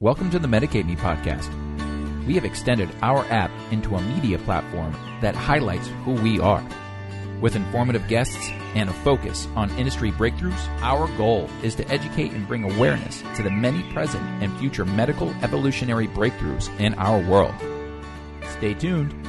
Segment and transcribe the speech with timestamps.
[0.00, 1.48] Welcome to the Medicate Me podcast.
[2.24, 6.64] We have extended our app into a media platform that highlights who we are.
[7.40, 12.46] With informative guests and a focus on industry breakthroughs, our goal is to educate and
[12.46, 17.56] bring awareness to the many present and future medical evolutionary breakthroughs in our world.
[18.56, 19.27] Stay tuned.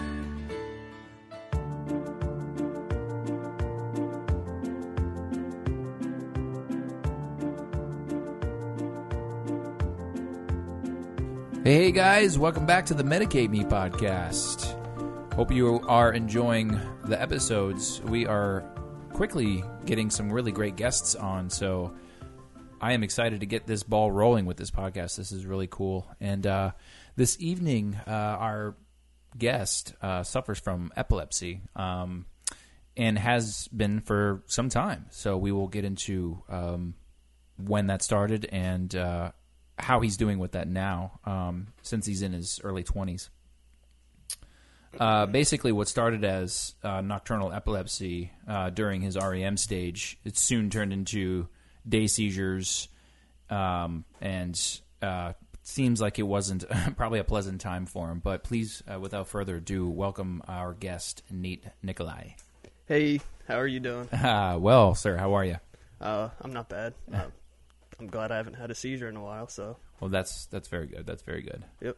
[11.70, 14.74] Hey guys, welcome back to the Medicate Me podcast.
[15.36, 16.70] Hope you are enjoying
[17.06, 18.02] the episodes.
[18.02, 18.62] We are
[19.14, 21.94] quickly getting some really great guests on, so
[22.82, 25.16] I am excited to get this ball rolling with this podcast.
[25.16, 26.08] This is really cool.
[26.20, 26.72] And uh,
[27.16, 28.76] this evening, uh, our
[29.38, 32.26] guest uh, suffers from epilepsy um,
[32.98, 35.06] and has been for some time.
[35.12, 36.96] So we will get into um,
[37.58, 39.34] when that started and uh,
[39.80, 43.30] how he's doing with that now, um, since he's in his early twenties.
[45.00, 50.70] Uh, basically, what started as uh, nocturnal epilepsy uh, during his REM stage, it soon
[50.70, 51.48] turned into
[51.88, 52.88] day seizures,
[53.50, 56.66] um, and uh, seems like it wasn't
[56.98, 58.20] probably a pleasant time for him.
[58.20, 62.36] But please, uh, without further ado, welcome our guest, Nate Nicolai.
[62.88, 64.10] Hey, how are you doing?
[64.12, 65.58] Ah, well, sir, how are you?
[66.02, 66.94] Uh, I'm not bad.
[68.00, 69.48] I'm glad I haven't had a seizure in a while.
[69.48, 71.06] So, Well, that's that's very good.
[71.06, 71.64] That's very good.
[71.82, 71.98] yep.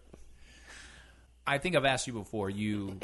[1.46, 2.50] I think I've asked you before.
[2.50, 3.00] You,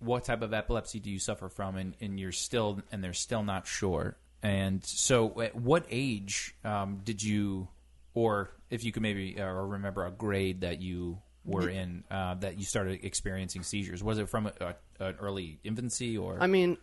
[0.00, 3.42] what type of epilepsy do you suffer from, and, and you're still and they're still
[3.42, 4.16] not sure.
[4.42, 7.68] And so, at what age um, did you,
[8.14, 12.34] or if you could maybe uh, or remember a grade that you were in uh,
[12.36, 14.02] that you started experiencing seizures?
[14.02, 16.76] Was it from a, a, an early infancy, or I mean,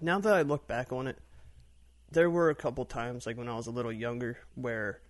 [0.00, 1.18] now that I look back on it,
[2.10, 5.00] there were a couple times, like when I was a little younger, where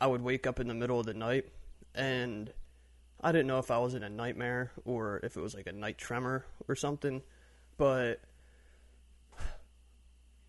[0.00, 1.48] I would wake up in the middle of the night
[1.94, 2.52] and
[3.20, 5.72] I didn't know if I was in a nightmare or if it was like a
[5.72, 7.22] night tremor or something.
[7.76, 8.20] But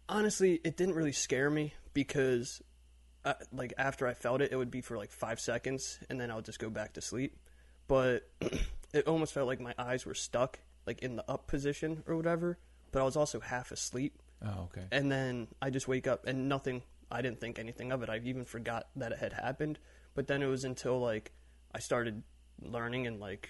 [0.09, 2.61] honestly, it didn't really scare me because,
[3.23, 6.31] uh, like, after I felt it, it would be for like five seconds and then
[6.31, 7.37] I would just go back to sleep.
[7.87, 8.29] But
[8.93, 12.57] it almost felt like my eyes were stuck, like in the up position or whatever.
[12.91, 14.21] But I was also half asleep.
[14.43, 16.81] Oh, okay, And then I just wake up and nothing,
[17.11, 18.09] I didn't think anything of it.
[18.09, 19.79] I even forgot that it had happened.
[20.13, 21.31] But then it was until like
[21.73, 22.23] I started
[22.61, 23.49] learning and like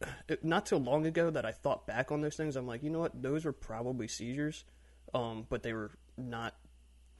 [0.42, 2.56] not too long ago that I thought back on those things.
[2.56, 3.22] I'm like, you know what?
[3.22, 4.64] Those were probably seizures,
[5.14, 6.54] um, but they were not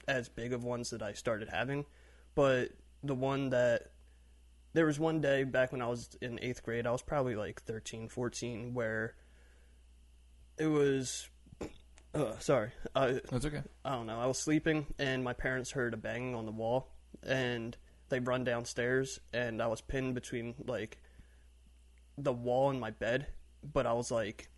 [0.07, 1.85] as big of ones that I started having.
[2.35, 2.69] But
[3.03, 3.91] the one that
[4.73, 7.61] there was one day back when I was in eighth grade, I was probably like
[7.61, 9.15] 13, 14, where
[10.57, 11.29] it was.
[12.13, 13.63] Uh, sorry, uh, that's okay.
[13.83, 14.19] I don't know.
[14.19, 16.91] I was sleeping and my parents heard a banging on the wall
[17.23, 17.75] and
[18.09, 20.99] they run downstairs and I was pinned between like
[22.17, 23.27] the wall and my bed,
[23.63, 24.49] but I was like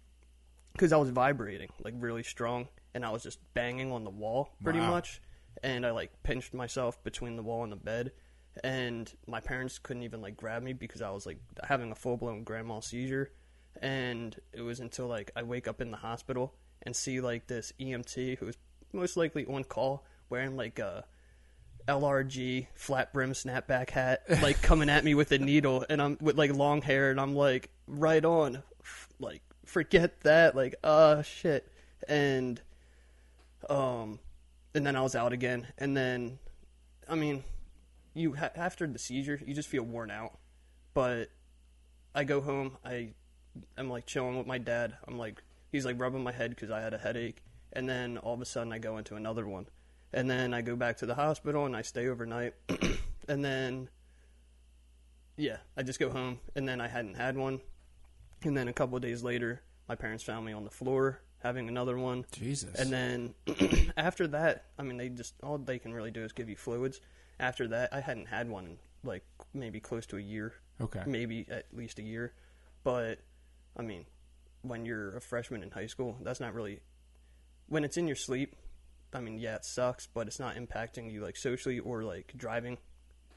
[0.77, 4.49] cuz I was vibrating like really strong and I was just banging on the wall
[4.61, 4.91] pretty Wow.
[4.91, 5.21] much
[5.63, 8.11] and I like pinched myself between the wall and the bed
[8.65, 12.43] and my parents couldn't even like grab me because I was like having a full-blown
[12.43, 13.31] grand mal seizure
[13.81, 16.53] and it was until like I wake up in the hospital
[16.85, 18.55] and see like this EMT who's
[18.93, 21.05] most likely on call wearing like a
[21.87, 26.37] LRG flat brim snapback hat, like coming at me with a needle, and I'm with
[26.37, 31.71] like long hair, and I'm like, right on, F- like forget that, like, uh, shit,
[32.07, 32.61] and
[33.69, 34.19] um,
[34.73, 36.39] and then I was out again, and then,
[37.07, 37.43] I mean,
[38.13, 40.37] you ha- after the seizure, you just feel worn out,
[40.93, 41.29] but
[42.15, 43.13] I go home, I,
[43.77, 45.43] I am like chilling with my dad, I'm like,
[45.75, 47.43] he's like rubbing my head because I had a headache,
[47.73, 49.67] and then all of a sudden I go into another one.
[50.13, 52.53] And then I go back to the hospital and I stay overnight,
[53.27, 53.89] and then
[55.37, 57.59] yeah, I just go home, and then I hadn't had one,
[58.43, 61.67] and then a couple of days later, my parents found me on the floor having
[61.67, 62.79] another one, Jesus.
[62.79, 66.49] and then after that, I mean, they just all they can really do is give
[66.49, 67.01] you fluids.
[67.39, 71.03] After that, I hadn't had one in like maybe close to a year, okay.
[71.05, 72.33] maybe at least a year,
[72.83, 73.19] but
[73.75, 74.05] I mean,
[74.67, 76.81] when you're a freshman in high school, that's not really
[77.67, 78.55] when it's in your sleep.
[79.13, 82.77] I mean, yeah, it sucks, but it's not impacting you like socially or like driving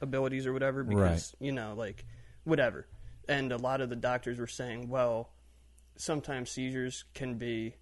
[0.00, 2.04] abilities or whatever because you know, like
[2.44, 2.86] whatever.
[3.28, 5.30] And a lot of the doctors were saying, well,
[5.96, 7.74] sometimes seizures can be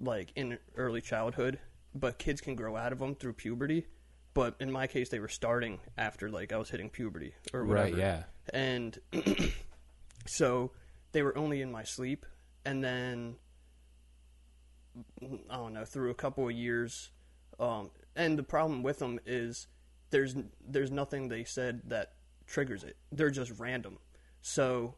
[0.00, 1.58] like in early childhood,
[1.94, 3.86] but kids can grow out of them through puberty.
[4.32, 7.90] But in my case, they were starting after like I was hitting puberty or whatever
[7.90, 7.96] Right.
[7.96, 8.22] Yeah.
[8.52, 8.98] and
[10.26, 10.72] so
[11.12, 12.26] they were only in my sleep
[12.64, 13.36] and then
[15.50, 17.10] i don't know through a couple of years
[17.58, 19.66] um, and the problem with them is
[20.10, 22.12] there's there's nothing they said that
[22.46, 22.96] triggers it.
[23.12, 23.98] They're just random.
[24.42, 24.94] So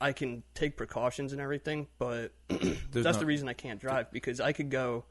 [0.00, 4.40] I can take precautions and everything, but that's no- the reason I can't drive because
[4.40, 5.04] I could go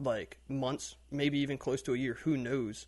[0.00, 2.86] like months, maybe even close to a year, who knows.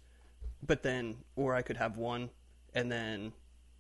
[0.65, 2.31] But then or I could have one
[2.75, 3.33] and then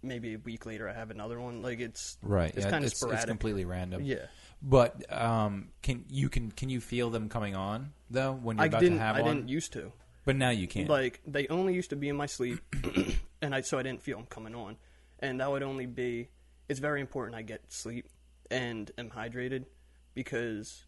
[0.06, 1.62] maybe a week later I have another one.
[1.62, 2.53] Like it's Right.
[2.55, 3.23] It's yeah, kind of it's, sporadic.
[3.23, 4.03] It's completely random.
[4.03, 4.26] yeah.
[4.62, 8.67] But um, can you can can you feel them coming on though when you're I
[8.67, 9.37] about didn't to have I one?
[9.37, 9.93] didn't used to.
[10.25, 10.87] but now you can.
[10.87, 12.58] Like they only used to be in my sleep,
[13.43, 14.76] and I so I didn't feel them coming on,
[15.20, 16.29] and that would only be.
[16.69, 18.08] It's very important I get sleep
[18.50, 19.67] and am hydrated
[20.14, 20.85] because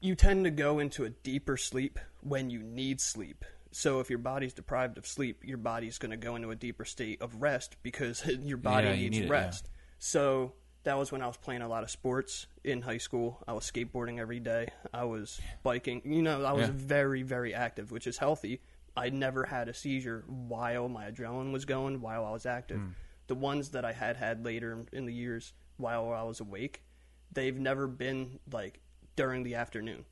[0.00, 3.44] you tend to go into a deeper sleep when you need sleep.
[3.78, 6.86] So if your body's deprived of sleep, your body's going to go into a deeper
[6.86, 9.32] state of rest because your body Yeah, you needs need it, yeah.
[9.32, 9.68] rest.
[9.98, 13.42] So that was when I was playing a lot of sports in high school.
[13.46, 14.68] I was skateboarding every day.
[14.94, 16.00] I was biking.
[16.06, 16.72] You know, I was Yeah.
[16.74, 18.62] very, very active, which is healthy.
[18.96, 22.78] I never had a seizure while my adrenaline was going, while I was active.
[22.80, 22.88] Hmm.
[23.26, 26.82] The ones that I had had later in the years while I was awake,
[27.30, 28.80] they've never been like
[29.16, 30.06] during the afternoon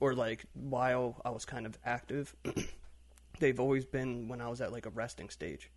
[0.00, 2.36] or like while I was kind of active.
[3.38, 5.70] they've always been when I was at like a resting stage,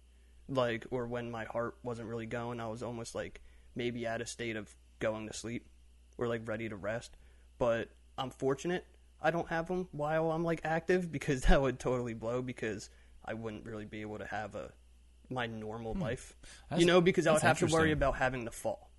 [0.48, 2.60] like or when my heart wasn't really going.
[2.60, 3.42] I was almost like
[3.76, 5.68] maybe at a state of going to sleep
[6.18, 7.18] or like ready to rest.
[7.58, 8.86] But I'm fortunate
[9.22, 12.90] I don't have them while I'm like active because that would totally blow because
[13.24, 14.72] I wouldn't really be able to have a
[15.30, 16.34] my normal life.
[16.42, 16.46] Hmm.
[16.70, 18.90] That's- you know, because I would have to worry about having to fall.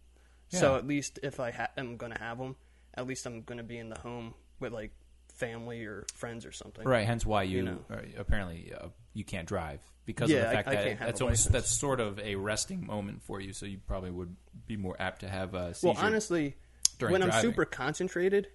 [0.53, 2.57] So at least if I ha- am going to have them,
[2.95, 4.91] at least I'm going to be in the home with like
[5.41, 6.87] family or friends or something.
[6.87, 7.07] Right.
[7.07, 7.79] Hence why you, You know.
[7.91, 11.21] uh, apparently uh, you can't drive because Yeah, of the fact I that can't that's
[11.21, 13.53] almost that's sort of a resting moment for you.
[13.53, 15.95] So you probably would be more apt to have a seizure.
[15.95, 16.55] Well, honestly,
[17.01, 18.49] when I'm super concentrated,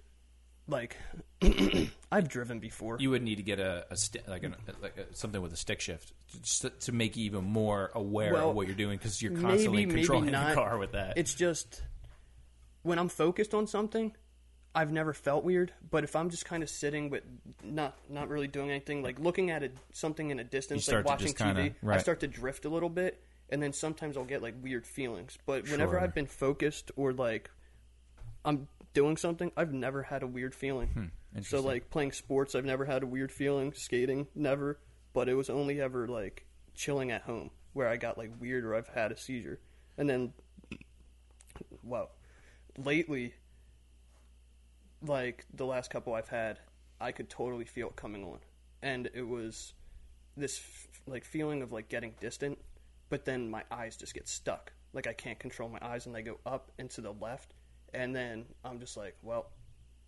[0.68, 0.96] like
[2.12, 2.96] I've driven before.
[3.00, 5.56] you would need to get a, a sti- like, an, like a, something with a
[5.56, 6.12] stick shift
[6.60, 9.86] to, to make you even more aware Well, of what you're doing because you're constantly
[9.86, 10.48] maybe controlling not.
[10.50, 11.18] the car with that.
[11.18, 11.82] It's just
[12.82, 14.14] when I'm focused on something,
[14.76, 15.72] I've never felt weird.
[15.90, 17.24] But if I'm just kind of sitting with
[17.64, 21.26] not not really doing anything, like looking at it, something in a distance, like watching
[21.28, 24.42] just kinda- TV, I start to drift a little bit, and then sometimes I'll get
[24.42, 25.38] like weird feelings.
[25.46, 26.00] But whenever Sure.
[26.00, 27.50] I've been focused or like
[28.44, 30.88] I'm doing something, I've never had a weird feeling.
[30.88, 31.06] so Hmm,
[31.38, 31.64] interesting.
[31.64, 33.72] like playing sports, I've never had a weird feeling.
[33.72, 34.78] Skating, never.
[35.14, 36.44] But it was only ever like
[36.74, 39.58] chilling at home where I got like weird or I've had a seizure.
[39.98, 40.32] And then,
[41.82, 42.10] wow,
[42.76, 43.34] lately,
[45.08, 46.58] like the last couple I've had,
[47.00, 48.38] I could totally feel it coming on,
[48.82, 49.74] and it was
[50.36, 52.58] this f- like feeling of like getting distant,
[53.08, 54.72] but then my eyes just get stuck.
[54.92, 57.54] Like I can't control my eyes, and they go up and to the left,
[57.92, 59.50] and then I'm just like, well,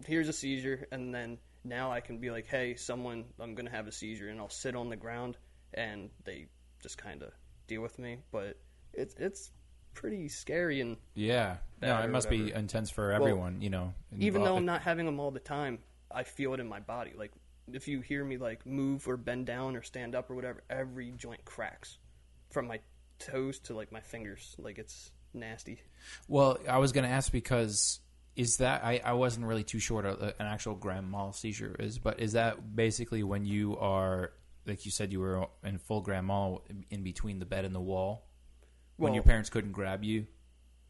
[0.07, 3.87] here's a seizure, and then now I can be like, hey, someone, I'm gonna have
[3.87, 5.37] a seizure, and I'll sit on the ground,
[5.75, 6.47] and they
[6.83, 7.33] just kind of
[7.67, 8.59] deal with me, but
[8.93, 9.51] it's it's
[9.99, 12.59] pretty scary and yeah, no, bad it or must be whatever.
[12.61, 13.61] intense for everyone.
[13.61, 15.81] you know, even though involved- I'm not having them all the time,
[16.11, 17.15] I feel it in my body.
[17.17, 17.33] Like
[17.73, 21.11] if you hear me like move or bend down or stand up or whatever, every
[21.17, 21.99] joint cracks
[22.51, 22.79] from my
[23.19, 24.55] toes to like my fingers.
[24.57, 25.81] Like it's nasty.
[26.29, 27.99] Well, I was going to ask because
[28.37, 31.75] is that I, I wasn't really too sure what a, an actual grand mal seizure
[31.77, 34.31] is, but is that basically when you are
[34.65, 37.81] like you said you were in full grand mal in between the bed and the
[37.81, 38.28] wall
[38.99, 40.27] when Well- your parents couldn't grab you?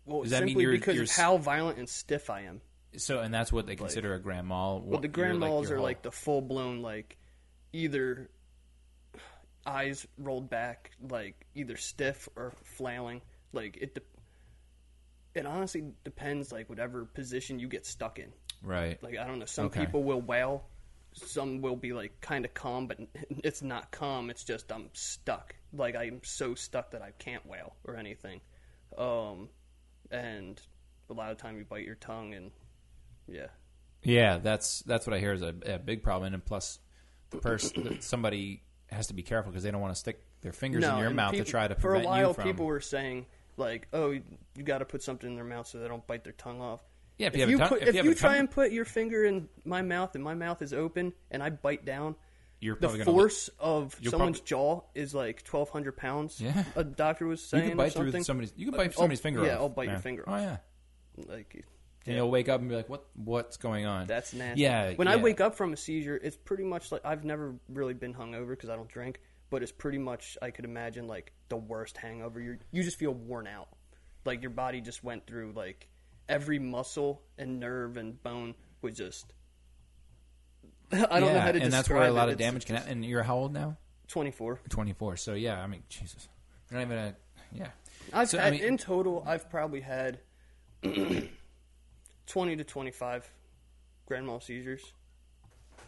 [0.05, 2.61] Well, Does that mean simply you're- because you're of how violent and stiff I am.
[2.97, 4.81] So, and that's what they consider a grand mal.
[4.81, 7.19] Well, the grand mals are like the full blown like
[7.73, 8.31] either
[9.67, 13.21] eyes rolled back, like either stiff or flailing.
[13.53, 13.95] Like it.
[13.95, 14.03] De-
[15.35, 18.33] it honestly depends, like whatever position you get stuck in.
[18.63, 19.01] right.
[19.03, 19.85] Like I don't know, some Okay.
[19.85, 20.65] people will wail,
[21.13, 22.99] some will be like kind of calm, but
[23.45, 24.31] it's not calm.
[24.31, 25.55] It's just I'm stuck.
[25.73, 28.41] Like I'm so stuck that I can't wail or anything.
[28.97, 29.49] Um,
[30.11, 30.61] and
[31.11, 32.51] a lot of time you bite your tongue, and
[33.27, 33.49] yeah,
[34.03, 36.79] Yeah, that's that's what I hear is a, a big problem, and plus,
[37.31, 40.85] the person somebody has to be careful because they don't want to stick their fingers
[40.85, 42.45] in your mouth peop- to try to For a while, from.
[42.45, 44.23] people were saying like, "Oh, you,
[44.65, 46.83] got to put something in their mouth so they don't bite their tongue off."
[47.19, 48.31] Yeah, if if you have a you, tongue- put, if if you have you try
[48.31, 51.51] tongue- and put your finger in my mouth and my mouth is open and I
[51.51, 52.15] bite down,
[52.61, 56.41] You're the probably force of someone's jaw is like twelve hundred pounds.
[56.41, 56.65] Yeah.
[56.77, 58.13] a doctor was You saying could or bite something.
[58.13, 58.53] through somebody's.
[58.57, 59.61] You can bite I'll- somebody's finger yeah, off.
[59.63, 60.57] I'll bite your finger Oh yeah.
[61.17, 61.65] Like
[62.07, 63.05] And you'll wake up and be like, "What?
[63.17, 64.63] What's going on?" that's nasty.
[64.63, 64.93] Yeah.
[64.95, 68.15] When I wake up from a seizure, it's pretty much like I've never really been
[68.15, 69.21] hungover because I don't drink,
[69.51, 72.41] but it's pretty much I could imagine like the worst hangover.
[72.41, 73.69] You you just feel worn out,
[74.25, 75.89] like your body just went through like
[76.29, 79.33] every muscle and nerve and bone would just.
[80.93, 82.33] I don't know how to and that's where a lot it.
[82.33, 83.03] of It's damage can just- happen.
[83.03, 83.77] And you're how old now?
[84.09, 84.61] 24.
[84.71, 85.17] 24.
[85.19, 86.29] So yeah, I mean, Jesus,
[86.71, 87.17] you're not even a
[87.53, 87.69] yeah.
[88.13, 90.21] I've So, I had, mean- in total, I've probably had
[90.83, 93.31] 20 to 25
[94.07, 94.93] grand mal seizures.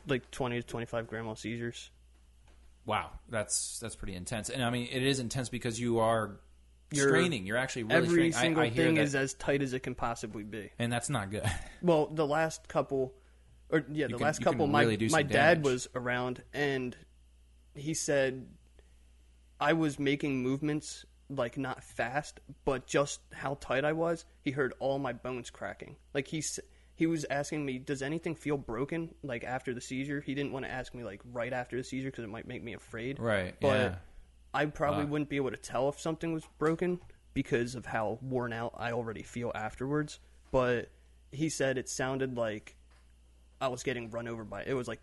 [0.06, 1.90] Like 20 to 25 grand mal seizures.
[2.87, 4.49] Wow, that's that's pretty intense.
[4.49, 6.40] And I mean, it is intense because you are
[6.92, 7.47] You're- straining.
[7.47, 8.32] You're actually really Every straining.
[8.32, 10.70] Single I, hear thing that, is as tight as it can possibly be.
[10.78, 11.44] and that's not good.
[11.82, 13.14] Well, the last couple,
[13.70, 15.64] or yeah, the can- last couple, my really my dad damage.
[15.64, 16.97] was around, and
[17.75, 18.47] he said
[19.61, 24.25] I was making movements like not fast, but just how tight I was.
[24.42, 25.97] He heard all my bones cracking.
[26.14, 26.42] Like he
[26.97, 30.64] he was asking me, "Does anything feel broken?" Like after the seizure, he didn't want
[30.64, 33.18] to ask me like right after the seizure because it might make me afraid.
[33.18, 33.94] Right, But yeah.
[34.52, 35.11] I probably Wow.
[35.11, 37.00] wouldn't be able to tell if something was broken
[37.35, 40.19] because of how worn out I already feel afterwards.
[40.50, 40.90] But
[41.30, 42.76] he said it sounded like
[43.61, 44.64] I was getting run over by.
[44.64, 45.00] It was like,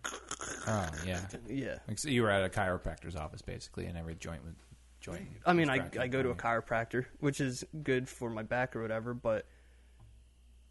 [0.68, 1.22] Oh yeah.
[1.48, 1.77] yeah.
[1.88, 4.56] Like, so you were at a chiropractor's office basically, and every joint was
[5.00, 5.27] joint.
[5.46, 5.89] I mean, I.
[5.98, 9.13] I go to a chiropractor, which is good for my back or whatever.
[9.13, 9.46] But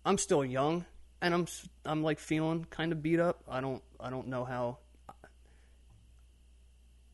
[0.04, 0.84] I'm still young,
[1.22, 1.46] and I'm
[1.86, 3.42] I'm like feeling kind of beat up.
[3.48, 4.78] I don't I don't know how.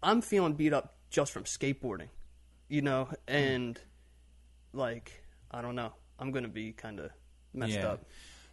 [0.02, 2.08] I'm feeling beat up just from skateboarding,
[2.68, 3.78] you know, and
[4.72, 5.92] like I don't know.
[6.18, 7.10] I'm gonna be kind of
[7.52, 7.88] messed Yeah.
[7.92, 8.04] up.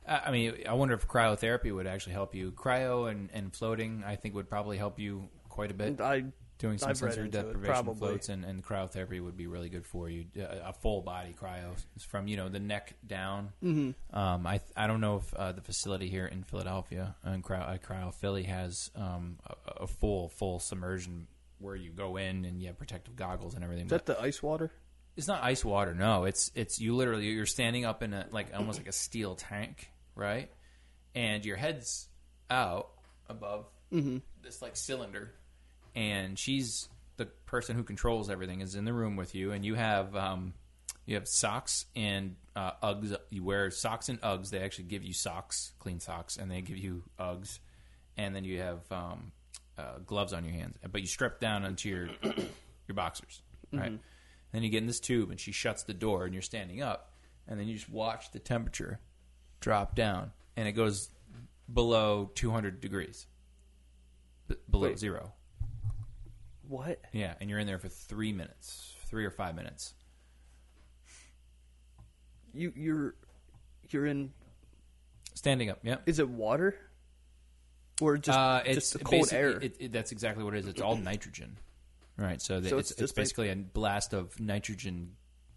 [0.08, 2.52] I mean, I wonder if cryotherapy would actually help you.
[2.52, 6.02] Cryo and, and floating, I think, would probably help you quite a bit.
[6.02, 6.26] I
[6.58, 7.96] Doing some I've sensory it, deprivation probably.
[7.96, 10.26] floats and, and cryotherapy would be really good for you.
[10.38, 11.74] A, a full body cryo
[12.10, 13.54] from you know the neck down.
[13.64, 14.18] Mm-hmm.
[14.18, 17.78] Um, I I don't know if uh, the facility here in Philadelphia and cryo, uh,
[17.78, 21.28] cryo Philly has um, a, a full full submersion
[21.60, 23.86] where you go in and you have protective goggles and everything.
[23.86, 24.72] is that the ice water?
[25.16, 25.94] It's not ice water.
[25.94, 29.36] No, it's it's you literally you're standing up in a like almost like a steel
[29.36, 30.50] tank, right?
[31.14, 32.08] And your head's
[32.50, 32.90] out
[33.28, 33.66] above
[34.42, 35.32] this like cylinder,
[35.96, 36.88] and she's
[37.18, 40.54] the person who controls everything is in the room with you, and you have um,
[41.06, 43.18] you have socks and uh, Uggs.
[43.30, 44.52] You wear socks and Uggs.
[44.52, 47.60] They actually give you socks, clean socks, and they give you Uggs,
[48.16, 49.32] and then you have um,
[49.80, 52.10] uh, gloves on your hands, but you strip down onto your
[52.88, 54.00] your boxers, right?
[54.52, 57.14] Then you get in this tube, and she shuts the door, and you're standing up,
[57.48, 59.00] and then you just watch the temperature
[59.60, 61.10] drop down, and it goes
[61.72, 63.28] below 200 degrees,
[64.48, 65.00] B- below Wait.
[65.00, 65.34] zero.
[66.68, 67.00] What?
[67.14, 69.94] Yeah, and you're in there for three minutes, three or five minutes.
[72.54, 73.16] You you're
[73.90, 74.32] you're in?
[75.36, 75.98] Standing up, Yeah.
[76.06, 76.76] Is it water?
[78.02, 79.50] Or just uh, it's just cold air?
[79.62, 80.68] It, it, that's exactly what it is.
[80.68, 81.58] It's all nitrogen,
[82.18, 82.42] right?
[82.42, 85.16] So, the, So it's, it's it's, like- basically a blast of nitrogen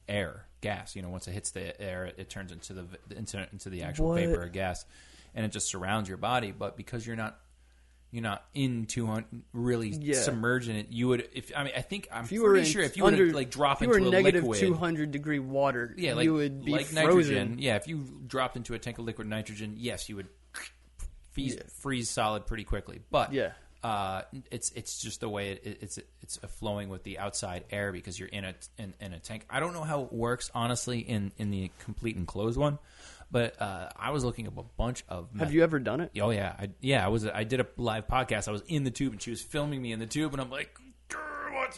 [0.09, 0.97] air, gas.
[0.97, 3.83] You know, once it hits the air, it, it turns into the into, into the
[3.83, 4.21] actual What?
[4.21, 4.85] vapor or gas,
[5.35, 6.53] and it just surrounds your body.
[6.53, 7.39] But because you're not
[8.11, 10.21] you're not into 200 really Yeah.
[10.21, 11.29] submerged in it, you would.
[11.33, 13.09] If I mean, I think I'm if you were pretty in sure if you were
[13.09, 15.95] under, to like drop if you into were a negative liquid, two hundred degree water,
[15.97, 17.05] yeah, like you would be like frozen.
[17.07, 17.57] nitrogen.
[17.59, 20.29] Yeah, if you dropped into a tank of liquid nitrogen, yes, you would
[21.33, 21.63] freeze, Yeah.
[21.81, 23.01] freeze solid pretty quickly.
[23.11, 23.53] But Yeah.
[23.83, 28.19] uh, it's it's just the way it, it's it's flowing with the outside air because
[28.19, 29.45] you're in a in, in a tank.
[29.51, 32.79] I don't know how it works honestly in in the complete enclosed one,
[33.31, 35.29] but uh, I was looking up a bunch of.
[35.39, 36.13] Have you ever done it?
[36.21, 37.05] Oh yeah, I, yeah.
[37.05, 37.27] I was.
[37.27, 38.47] I did a live podcast.
[38.49, 40.51] I was in the tube, and she was filming me in the tube, and I'm
[40.51, 40.79] like,
[41.11, 41.17] it?"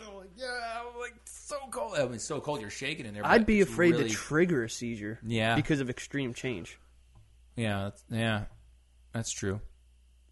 [0.08, 1.94] I'm like, yeah, I'm like so cold.
[1.96, 2.60] I mean, so cold.
[2.60, 3.24] You're shaking in there.
[3.24, 5.18] I'd be afraid really- to trigger a seizure.
[5.24, 5.54] Yeah.
[5.56, 6.78] because of extreme change.
[7.56, 8.44] Yeah, yeah,
[9.14, 9.60] that's true.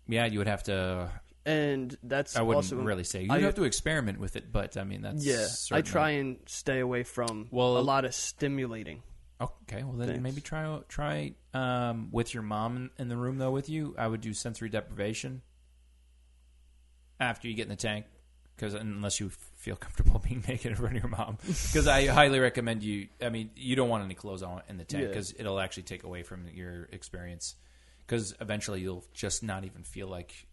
[0.08, 1.10] Yeah, you would have to.
[1.46, 4.76] And that's I wouldn't also really say you'd I- have to experiment with it, but
[4.76, 8.14] I mean that's Yeah, I certainly- try and stay away from Well- a lot of
[8.14, 9.02] stimulating.
[9.40, 10.22] Okay, well then Thanks.
[10.22, 13.94] maybe try try um, with your mom in, in the room though with you.
[13.98, 15.42] I would do sensory deprivation
[17.18, 18.06] after you get in the tank,
[18.56, 22.38] because unless you feel comfortable being naked in front of your mom, because I highly
[22.38, 23.08] recommend you.
[23.20, 25.08] I mean, you don't want any clothes on in the tank Yeah.
[25.08, 27.56] because it'll actually take away from your experience.
[28.06, 30.46] Because eventually you'll just not even feel like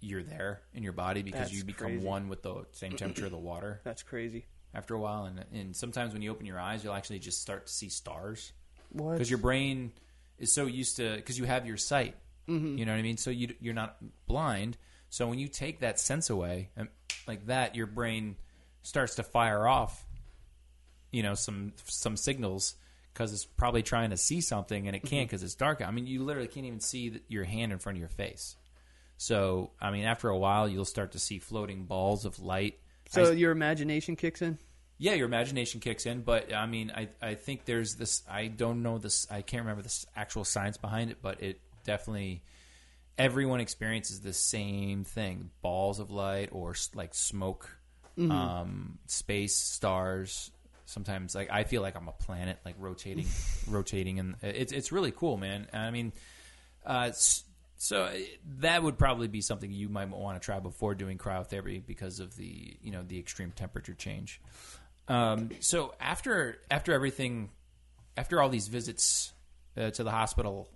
[0.00, 2.06] you're there in your body because That's you become crazy.
[2.06, 4.46] one with the same temperature of the water That's crazy.
[4.74, 7.66] after a while, and and sometimes when you open your eyes, you'll actually just start
[7.66, 8.52] to see stars
[8.90, 9.12] What?
[9.12, 9.92] because your brain
[10.38, 12.14] is so used to because you have your sight.
[12.48, 12.78] Mm-hmm.
[12.78, 13.18] You know what I mean?
[13.18, 14.76] So you you're not blind.
[15.10, 16.88] So when you take that sense away, um,
[17.26, 18.36] like that, your brain
[18.82, 20.02] starts to fire off.
[21.12, 22.74] You know some some signals
[23.12, 25.24] because it's probably trying to see something and it can't Mm-hmm.
[25.26, 25.82] because it's dark.
[25.82, 28.56] I mean, you literally can't even see th- your hand in front of your face.
[29.16, 32.78] So I mean, after a while, you'll start to see floating balls of light.
[33.08, 34.58] so I- your imagination kicks in.
[34.98, 38.22] yeah, your imagination kicks in, but I mean, I I think there's this.
[38.30, 39.26] I don't know this.
[39.30, 42.42] I can't remember the actual science behind it, but it definitely
[43.18, 47.68] everyone experiences the same thing: balls of light or like smoke,
[48.18, 48.30] Mm-hmm.
[48.32, 50.50] um, space, stars.
[50.90, 53.26] Sometimes, like I feel like I'm a planet, like rotating,
[53.68, 55.68] rotating, and it's it's really cool, man.
[55.72, 56.12] I mean,
[56.84, 57.12] uh,
[57.76, 58.12] so uh,
[58.58, 62.36] that would probably be something you might want to try before doing cryotherapy because of
[62.36, 64.40] the you know the extreme temperature change.
[65.08, 67.50] Um, so after after everything,
[68.16, 69.32] after all these visits
[69.76, 70.68] uh, to the hospital,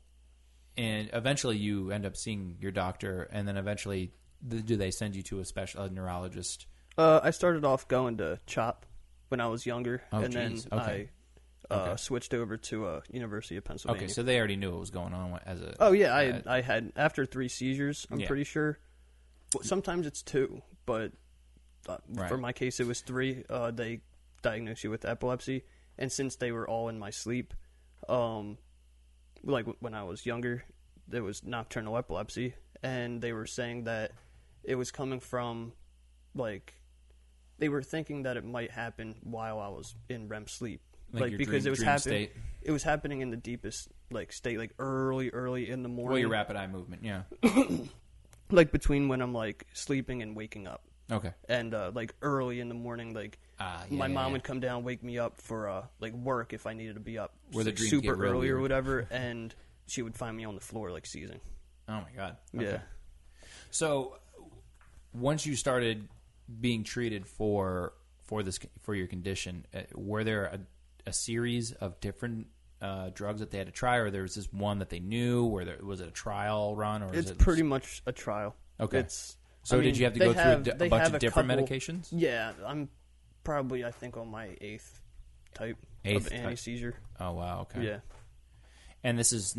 [0.77, 4.13] and eventually you end up seeing your doctor, and then eventually
[4.47, 6.67] do they send you to a special a neurologist?
[6.97, 8.87] Uh, I started off going to CHOP
[9.35, 10.65] when I was younger, Oh, and geez.
[10.71, 11.09] then Okay.
[11.71, 11.97] I uh, Okay.
[11.97, 14.05] switched over to uh, University of Pennsylvania.
[14.05, 15.75] Okay, so they already knew what was going on as a.
[15.81, 18.07] oh yeah, I uh, I had after three seizures.
[18.13, 18.29] I'm Yeah.
[18.29, 18.79] pretty sure.
[19.63, 21.11] Sometimes it's two, but
[21.89, 22.29] uh, Right.
[22.29, 23.43] for my case, it was three.
[23.51, 24.03] Uh, they
[24.43, 25.65] diagnosed you with epilepsy,
[25.99, 27.55] and since they were all in my sleep,
[28.09, 28.59] um,
[29.43, 30.63] like w- when I was younger,
[31.09, 34.13] there was nocturnal epilepsy, and they were saying that
[34.63, 35.73] it was coming from,
[36.35, 36.75] like,
[37.59, 40.81] they were thinking that it might happen while I was in REM sleep,
[41.13, 42.29] like, your because dream- it was happening.
[42.63, 46.19] It was happening in the deepest like state, like early, early in the morning Well,
[46.19, 47.23] your rapid eye movement, yeah.
[48.51, 51.33] like between when I'm like sleeping and waking up, Okay.
[51.49, 54.33] and uh, like early in the morning, like Ah, yeah, my yeah, mom yeah.
[54.33, 57.19] would come down, wake me up for uh, like work if I needed to be
[57.19, 59.55] up Where the super early or whatever, and
[59.87, 61.41] she would find me on the floor like seizing.
[61.89, 62.37] Oh my god.
[62.57, 62.65] Okay.
[62.65, 62.79] Yeah,
[63.71, 64.17] So
[65.13, 66.09] once you started
[66.61, 67.93] being treated for
[68.25, 70.61] for this for your condition, uh, were there a,
[71.07, 72.47] a series of different
[72.81, 75.45] uh, drugs that they had to try, or there was this one that they knew?
[75.45, 78.55] Where there was it a trial run, or it's is it pretty much a trial.
[78.81, 78.99] Okay.
[78.99, 81.13] It's So I did mean, you have to go through a have- di- a, bunch
[81.15, 82.09] of different couple- medications?
[82.11, 82.89] Yeah, I'm
[83.45, 85.01] probably I think on my eighth
[85.55, 86.95] type Eighth of anti seizure.
[87.21, 87.87] Oh wow, okay.
[87.87, 87.99] Yeah.
[89.05, 89.57] And this is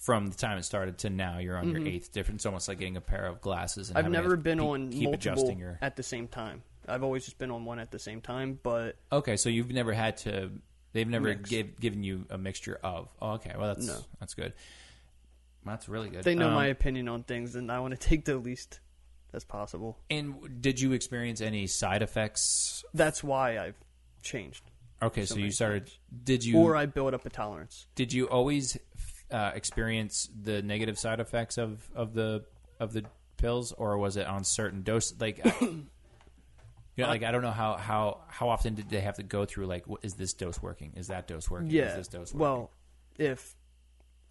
[0.00, 1.38] from the time it started to now.
[1.38, 2.38] You're on your eighth different.
[2.38, 3.90] It's almost like getting a pair of glasses.
[3.90, 3.98] And Mm-hmm.
[3.98, 5.78] I've having never been on keep multiple adjusting your.
[5.82, 6.62] at the same time.
[6.88, 9.92] I've always just been on one at the same time, but Okay, so you've never
[9.92, 10.50] had to.
[10.94, 11.50] They've never Mix.
[11.50, 13.08] give, given you a mixture of.
[13.20, 13.98] Oh, okay, well that's No.
[14.20, 14.54] that's good.
[15.66, 16.24] That's really good.
[16.24, 18.80] they know Um, my opinion on things, and I want to take the least
[19.34, 19.98] as possible.
[20.08, 22.82] And did you experience any side effects?
[22.94, 23.76] That's why I've
[24.22, 24.64] changed,
[25.02, 25.86] Okay, So so, you started.
[25.86, 25.98] times.
[26.24, 27.86] Did you or I build up a tolerance.
[27.94, 28.76] did you always
[29.30, 32.44] uh, experience the negative side effects of, of the
[32.80, 33.04] of the
[33.36, 35.14] pills, or was it on certain dose?
[35.18, 35.84] Like, I- you
[36.96, 39.66] know, like I don't know how how how often did they have to go through?
[39.66, 40.94] Like, what, is this dose working?
[40.96, 41.70] Is that dose working?
[41.70, 41.90] Yeah.
[41.90, 42.40] Is this dose working?
[42.40, 42.70] Well,
[43.18, 43.54] if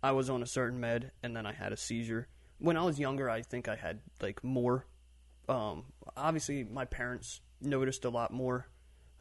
[0.04, 2.28] I was on a certain med and then I had a seizure,
[2.60, 4.86] when I was younger, I think I had like more.
[5.48, 5.86] Um,
[6.18, 8.68] obviously, my parents noticed a lot more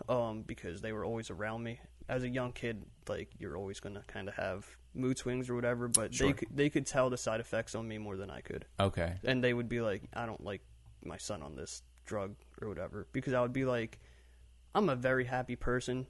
[0.08, 1.80] um, because they were always around me.
[2.08, 5.54] As a young kid, like you're always going to kind of have mood swings or
[5.54, 6.28] whatever, but Sure.
[6.28, 8.64] they could, they could tell the side effects on me more than I could.
[8.78, 10.62] okay, and they would be like, "I don't like
[11.04, 13.98] my son on this drug or whatever," because I would be like,
[14.74, 16.06] "I'm a very happy person,"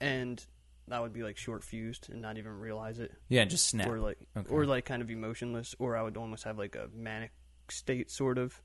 [0.00, 0.44] and
[0.88, 3.88] that would be like short fused and not even realize it, yeah, just snap.
[3.88, 4.50] or like, Okay.
[4.50, 7.32] or like kind of emotionless, or I would almost have like a manic
[7.68, 8.60] state, sort of.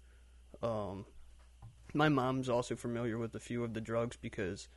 [0.64, 1.06] Um,
[1.94, 4.68] my mom's also familiar with a few of the drugs because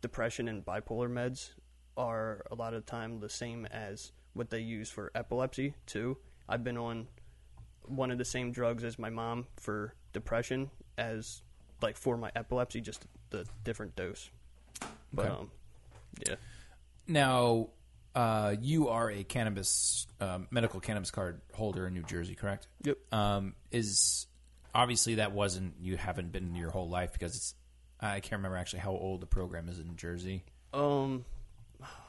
[0.00, 1.50] depression and bipolar meds
[1.96, 6.16] are a lot of the time the same as what they use for epilepsy too.
[6.48, 7.08] I've been on
[7.84, 11.42] one of the same drugs as my mom for depression as
[11.82, 14.30] like for my epilepsy, just the different dose.
[15.12, 15.34] But Okay.
[15.34, 15.50] um,
[16.26, 16.34] yeah,
[17.06, 17.68] Now,
[18.14, 22.68] uh, you are a cannabis um, medical cannabis card holder in New Jersey, correct?
[22.82, 22.98] Yep.
[23.12, 24.26] Um, is
[24.78, 27.54] obviously that wasn't you haven't been your whole life because it's
[28.00, 30.44] I can't remember actually how old the program is in Jersey.
[30.72, 31.24] um,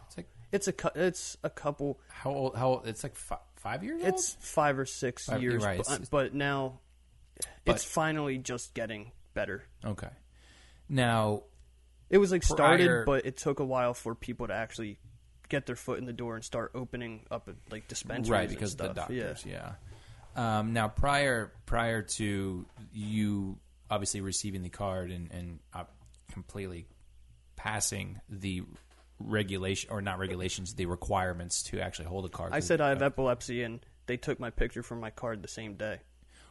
[0.07, 1.99] It's like it's a it's a couple.
[2.09, 2.55] how old?
[2.55, 4.01] How old, it's like fi- five years.
[4.03, 6.79] It's five or six Five- years, right, but, but now
[7.65, 9.63] But- it's finally just getting better.
[9.83, 10.09] okay.
[10.87, 11.43] Now,
[12.09, 14.97] It was like started, Prior- but it took a while for people to actually
[15.47, 18.89] get their foot in the door and start opening up like dispensaries, right because the
[18.93, 19.51] doctors, Yeah.
[19.51, 19.73] yeah.
[20.35, 23.57] Um, now, prior prior to you
[23.89, 25.83] obviously receiving the card and and uh,
[26.31, 26.85] completely
[27.55, 28.63] passing the
[29.19, 32.53] regulation or not regulations, the requirements to actually hold a card.
[32.53, 35.75] I said I have epilepsy, and they took my picture from my card the same
[35.75, 35.99] day.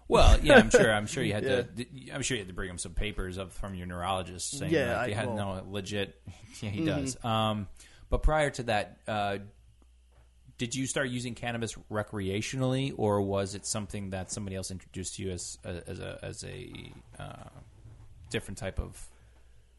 [0.06, 0.90] Well, yeah, I'm sure.
[0.92, 1.62] I'm sure you had Yeah.
[1.62, 2.10] to.
[2.12, 4.96] I'm sure you had to bring him some papers up from your neurologist saying Yeah,
[4.96, 6.20] like, you I- had well- no legit.
[6.62, 6.86] Yeah, he Mhm.
[6.86, 7.24] does.
[7.24, 7.68] Um,
[8.10, 9.38] but prior to that, uh,
[10.58, 15.22] did you start using cannabis recreationally, or was it something that somebody else introduced to
[15.22, 17.48] you as as a as a uh,
[18.28, 19.08] different type of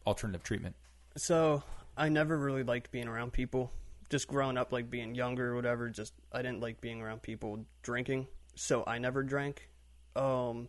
[0.06, 0.74] alternative treatment?
[1.16, 1.62] So
[1.96, 3.70] I never really liked being around people.
[4.08, 7.64] Just growing up, like being younger or whatever, just I didn't like being around people
[7.82, 8.26] drinking.
[8.56, 9.68] so I never drank.
[10.16, 10.68] Um,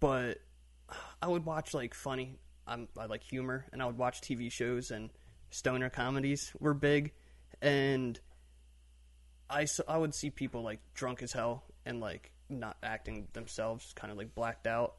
[0.00, 0.38] but
[1.22, 2.36] I would watch like funny.
[2.66, 5.10] I'm, I like humor, and I would watch TV shows and
[5.50, 7.12] stoner comedies were big,
[7.62, 8.18] and
[9.50, 14.10] I I would see people like drunk as hell and like not acting themselves, kind
[14.10, 14.94] of like blacked out,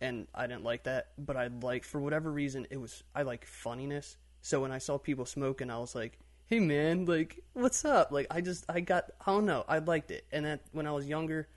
[0.00, 1.08] and I didn't like that.
[1.18, 4.16] But I like for whatever reason it was I like funniness.
[4.42, 8.26] So when I saw people smoking, I was like, "Hey man, like what's up?" Like
[8.30, 11.06] I just I got I don't know I liked it, and that when I was
[11.06, 11.48] younger,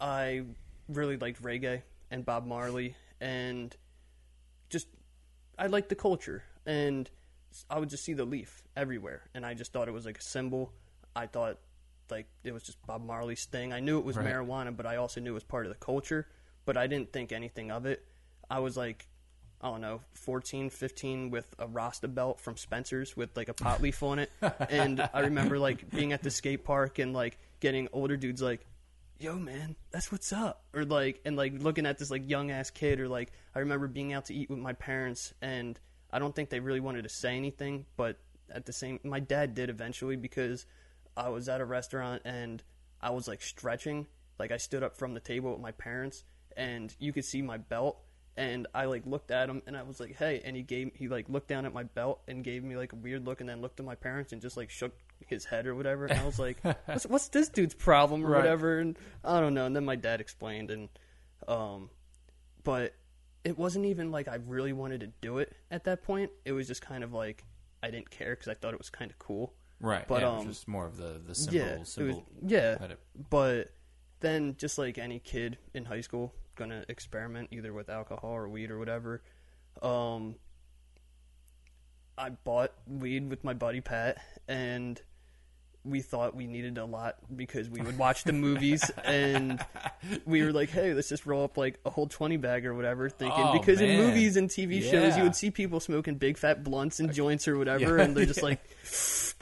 [0.00, 0.44] I
[0.88, 3.74] really liked reggae and Bob Marley and
[4.68, 4.86] just
[5.58, 7.08] I liked the culture and
[7.70, 10.22] I would just see the leaf everywhere and I just thought it was like a
[10.22, 10.72] symbol.
[11.14, 11.58] I thought
[12.12, 13.72] like it was just Bob Marley's thing.
[13.72, 14.26] I knew it was Right.
[14.26, 16.28] marijuana, but I also knew it was part of the culture,
[16.64, 18.04] but I didn't think anything of it.
[18.48, 19.08] I was like
[19.64, 23.80] I don't know, 14, 15 with a Rasta belt from Spencer's with like a pot
[23.80, 24.30] leaf on it.
[24.70, 28.66] And I remember like being at the skate park and like getting older dudes like,
[29.20, 32.70] yo man that's what's up or like and like looking at this like young ass
[32.70, 35.78] kid or like i remember being out to eat with my parents and
[36.10, 38.16] i don't think they really wanted to say anything but
[38.50, 40.66] at the same my dad did eventually because
[41.16, 42.62] i was at a restaurant and
[43.00, 44.06] i was like stretching.
[44.38, 46.24] Like i stood up from the table with my parents
[46.56, 47.98] and you could see my belt.
[48.36, 51.06] And i like looked at him and i was like hey and he gave he
[51.08, 53.60] like looked down at my belt and gave me like a weird look and then
[53.60, 54.92] looked at my parents and just like shook
[55.26, 56.06] his head or whatever.
[56.06, 58.38] And i was like what's, what's this dude's problem or Right.
[58.38, 58.78] whatever?
[58.78, 59.66] And i don't know.
[59.66, 60.88] And then my dad explained and
[61.46, 61.90] um
[62.64, 62.94] but
[63.44, 66.30] it wasn't even like i really wanted to do it at that point.
[66.46, 67.44] It was just kind of like
[67.82, 70.06] i didn't care because i thought it was kind of cool Right.
[70.08, 71.58] But, yeah, um, just more of the the symbol.
[71.58, 72.16] yeah it was-
[72.46, 73.72] yeah had it- but
[74.20, 78.70] then just like any kid in high school gonna experiment either with alcohol or weed
[78.70, 79.22] or whatever
[79.82, 80.36] um
[82.18, 85.00] i bought weed with my buddy pat and
[85.84, 89.58] we thought we needed a lot because we would watch the movies and
[90.26, 93.08] we were like hey let's just roll up like a whole 20 bag or whatever
[93.10, 96.62] thinking Oh, because in movies and tv shows you would see people smoking big fat
[96.62, 98.60] blunts and joints or whatever and they're just like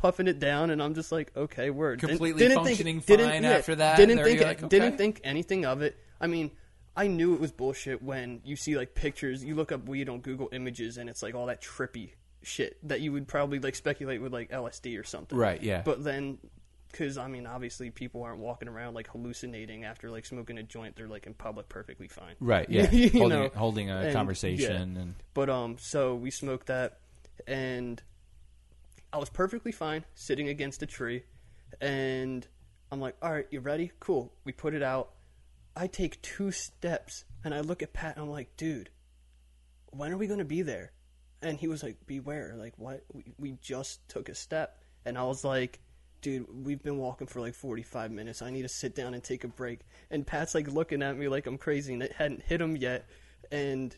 [0.00, 3.42] puffing it down and i'm just like okay word Didn't- Completely didn't functioning didn't- fine
[3.42, 6.50] yeah, after that, didn't think you're didn't think anything of it i mean
[6.96, 10.20] i knew it was bullshit when you see like pictures you look up weed on
[10.20, 14.22] google images and it's like all that trippy shit that you would probably like speculate
[14.22, 15.62] with like lsd or something Right.
[15.62, 15.82] Yeah.
[15.84, 16.38] but then
[16.90, 20.96] because i mean obviously people aren't walking around like hallucinating after like smoking a joint
[20.96, 22.68] they're like in public perfectly fine right.
[22.70, 22.90] Yeah.
[22.90, 26.98] you holding know, holding a and- conversation and but um, so we smoked that,
[27.46, 28.02] and
[29.12, 31.24] I was perfectly fine sitting against a tree,
[31.80, 32.46] and
[32.92, 33.90] I'm like, all right, you ready?
[33.98, 34.32] Cool.
[34.44, 35.10] We put it out.
[35.76, 38.90] I take two steps, and I look at Pat, and I'm like, dude,
[39.90, 40.92] when are we gonna be there?
[41.42, 42.54] And he was like, beware.
[42.56, 43.04] Like, what?
[43.12, 45.80] We, we just took a step, and I was like.
[46.22, 48.42] Dude, we've been walking for like 45 minutes.
[48.42, 49.80] I need to sit down and take a break.
[50.10, 53.06] And Pat's like looking at me like I'm crazy and it hadn't hit him yet.
[53.50, 53.96] And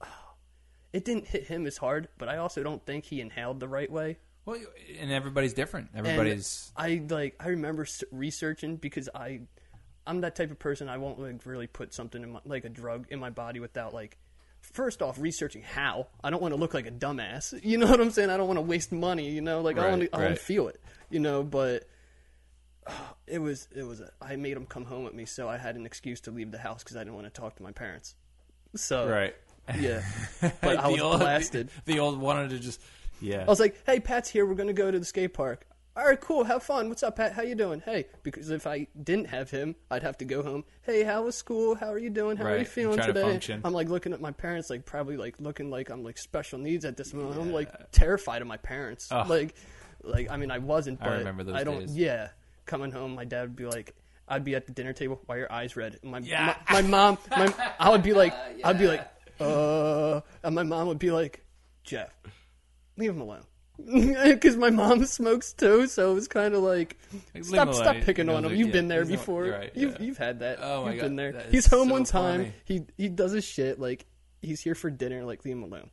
[0.94, 3.92] it didn't hit him as hard, but I also don't think he inhaled the right
[3.92, 4.16] way.
[4.48, 4.58] Well,
[4.98, 5.90] and everybody's different.
[5.94, 9.40] And Everybody's I like I remember researching because I
[10.06, 12.70] I'm that type of person I won't like really put something in my like a
[12.70, 14.16] drug in my body without like
[14.62, 16.06] first off researching how.
[16.24, 17.52] I don't want to look like a dumbass.
[17.62, 18.30] You know what I'm saying?
[18.30, 19.60] I don't want to waste money, you know?
[19.60, 20.38] Like I want to I want right.
[20.38, 20.80] to feel it,
[21.10, 21.86] you know, but
[23.26, 25.76] it was it was a, I made him come home with me so I had
[25.76, 28.14] an excuse to leave the house cuz I didn't want to talk to my parents.
[28.76, 29.34] So right.
[29.78, 30.02] yeah.
[30.62, 31.68] But I was old- blasted.
[31.84, 32.80] The, old wanted to just
[33.20, 33.42] yeah.
[33.42, 34.46] I was like, "Hey, Pat's here.
[34.46, 36.44] We're gonna go to the skate park." All right, cool.
[36.44, 36.88] Have fun.
[36.88, 37.32] What's up, Pat?
[37.32, 37.80] How you doing?
[37.84, 40.62] Hey, because if I didn't have him, I'd have to go home.
[40.82, 41.74] Hey, how was school?
[41.74, 42.36] How are you doing?
[42.36, 43.22] How are you Right, feeling to today?
[43.22, 43.60] function.
[43.64, 46.84] I'm like looking at my parents, like probably like looking like I'm like special needs
[46.84, 47.40] at this moment.
[47.40, 49.08] I'm like terrified of my parents.
[49.10, 49.28] Ugh.
[49.28, 49.54] Like,
[50.04, 51.80] like I mean, I wasn't, I but remember those I don't.
[51.80, 51.96] days.
[51.96, 52.28] Yeah,
[52.64, 53.94] coming home, my dad would be like.
[54.30, 55.18] I'd be at the dinner table.
[55.24, 55.98] Why are your eyes red?
[56.02, 56.54] My, Yeah.
[56.68, 57.50] my, my mom, my,
[57.80, 59.00] I would be like, I'd be like,
[59.40, 61.42] uh, and my mom would be like,
[61.82, 62.14] Jeff,
[62.98, 63.42] leave him alone.
[64.24, 66.96] Because my mom smokes too, so it was kind of like,
[67.32, 68.02] Like, stop, stop alone.
[68.02, 68.54] picking on him.
[68.56, 68.72] You've yeah.
[68.72, 69.46] been there not- before.
[69.46, 70.02] you're right, you've yeah.
[70.06, 70.58] you've had that.
[70.60, 71.44] Oh my you've God, been there.
[71.50, 72.40] He's home so one time.
[72.40, 72.52] funny.
[72.64, 74.04] He he does his shit like
[74.42, 75.24] he's here for dinner.
[75.24, 75.90] Like leave him alone.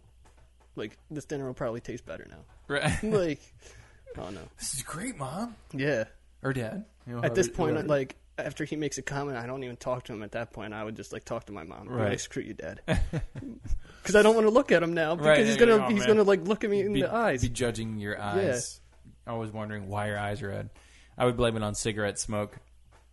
[0.75, 2.43] Like this dinner will probably taste better now.
[2.67, 2.91] Right.
[3.03, 3.39] Like,
[4.17, 6.05] oh no, this is great, mom yeah.
[6.41, 6.85] or dad.
[7.05, 10.03] You know, At this point, like after he makes a comment, I don't even talk
[10.05, 10.21] to him.
[10.23, 11.87] At that point, I would just like talk to my mom.
[11.87, 12.09] Right.
[12.09, 12.81] Like, Screw you, dad.
[14.01, 16.01] Because I don't want to look at him now because Right, he's gonna oh, he's
[16.01, 16.09] man.
[16.09, 17.41] gonna like look at me in be, the eyes.
[17.41, 18.79] be judging your eyes.
[19.25, 20.69] Always wondering why your eyes are red.
[21.17, 22.55] I would blame it on cigarette smoke.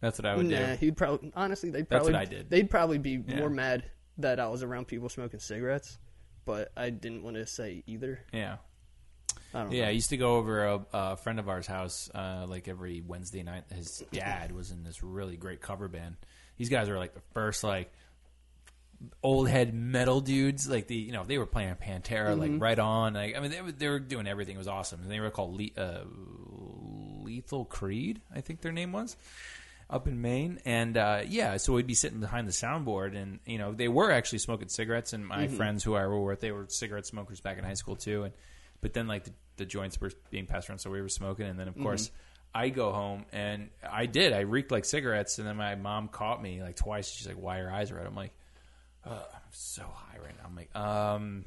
[0.03, 0.77] That's what I would Nah, do.
[0.81, 2.51] he'd probably honestly they'd probably That's what I did.
[2.51, 3.39] they'd probably be Yeah.
[3.39, 3.85] more mad
[4.19, 5.99] that I was around people smoking cigarettes,
[6.45, 8.21] but I didn't want to say either.
[8.31, 8.57] Yeah.
[9.55, 12.47] I don't Yeah, I used to go over a, a friend of ours' house uh,
[12.49, 13.65] like every Wednesday night.
[13.75, 16.17] His dad was in this really great cover band.
[16.57, 17.93] These guys are like the first like
[19.23, 20.69] old head metal dudes.
[20.69, 22.41] Like the you know they were playing Pantera Mm-hmm.
[22.53, 23.15] like right on.
[23.15, 24.55] Like I mean they were, they were doing everything.
[24.55, 25.01] It was awesome.
[25.03, 26.05] And they were called Le- uh,
[27.23, 29.17] Lethal Creed, I think their name was.
[29.91, 33.59] Up in Maine, and uh, yeah, so we'd be sitting behind the soundboard, and you
[33.59, 36.65] know they were actually smoking cigarettes, and my friends who I were with, they were
[36.71, 38.33] cigarette smokers back in high school too, and
[38.83, 41.59] but then like the, the joints were being passed around, so we were smoking, and
[41.59, 42.11] then of course
[42.55, 46.43] I go home and I did, I reeked like cigarettes, and then my mom caught
[46.43, 47.11] me like twice.
[47.11, 48.33] She's like, "Why are your eyes red?" I'm like,
[49.07, 51.47] uh, "I'm so high right now." I'm like, um.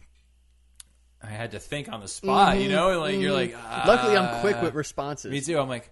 [1.24, 3.56] I had to think on the spot, you know, like you're like.
[3.88, 5.32] Luckily, I'm quick "Uh, with responses.
[5.32, 5.58] me too.
[5.58, 5.90] I'm like,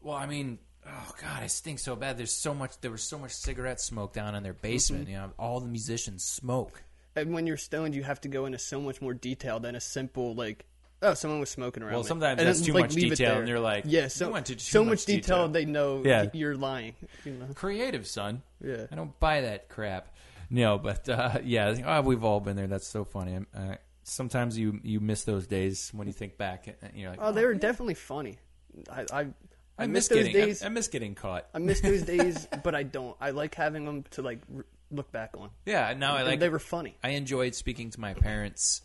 [0.00, 2.16] well, I mean, oh god, I stink so bad.
[2.16, 2.80] There's so much.
[2.80, 5.04] There was so much cigarette smoke down in their basement.
[5.04, 5.12] Mm-hmm.
[5.12, 6.82] You know, all the musicians smoke.
[7.16, 9.80] And when you're stoned, you have to go into so much more detail than a
[9.80, 10.66] simple like,
[11.02, 11.92] oh, someone was smoking around.
[11.92, 12.08] Well, me.
[12.08, 14.54] sometimes And that's too like, much detail, and you're like, yeah, you so went to
[14.54, 15.48] too so much much detail, detail.
[15.48, 16.26] they know Yeah.
[16.32, 16.94] you're lying.
[17.24, 18.42] You know, Creative, son.
[18.64, 18.86] Yeah.
[18.90, 20.14] I don't buy that crap.
[20.50, 22.66] No, but uh, yeah, oh, we've all been there.
[22.66, 23.38] That's so funny.
[23.54, 26.66] Uh, sometimes you you miss those days when you think back.
[26.82, 28.38] and You're like, oh, they were definitely funny.
[28.90, 29.26] I I, I,
[29.80, 30.42] I miss miss those getting.
[30.42, 30.62] I- days.
[30.64, 31.46] I, miss getting caught.
[31.54, 33.14] I miss those days, but I don't.
[33.20, 35.50] I like having them to like r- look back on.
[35.66, 36.40] Yeah, no, I like.
[36.40, 36.96] they were funny.
[37.04, 38.80] I enjoyed speaking to my parents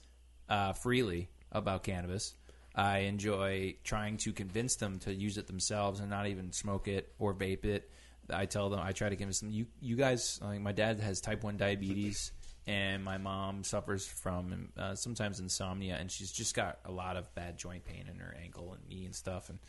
[0.49, 2.35] uh, freely about cannabis.
[2.75, 7.13] I enjoy trying to convince them to use it themselves and not even smoke it
[7.19, 7.89] or vape it.
[8.29, 9.51] I tell them, I try to convince them.
[9.51, 12.31] You, you guys, like my dad has type one diabetes,
[12.65, 17.33] and my mom suffers from uh, sometimes insomnia, and she's just got a lot of
[17.35, 19.49] bad joint pain in her ankle and knee and stuff.
[19.49, 19.59] And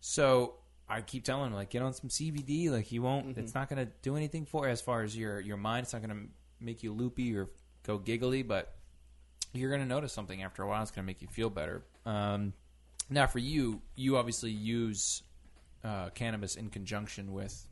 [0.00, 0.54] so
[0.88, 2.70] I keep telling him, like, get on some CBD.
[2.70, 3.36] Like, you won't.
[3.36, 5.84] It's not going to do anything for you as far as your your mind.
[5.84, 7.48] It's not going to make you loopy or
[7.82, 8.77] go giggly, but
[9.52, 10.82] you're going to notice something after a while.
[10.82, 11.82] It's going to make you feel better.
[12.04, 12.52] Um,
[13.10, 15.22] now, for you, you obviously use
[15.84, 17.66] uh, cannabis in conjunction with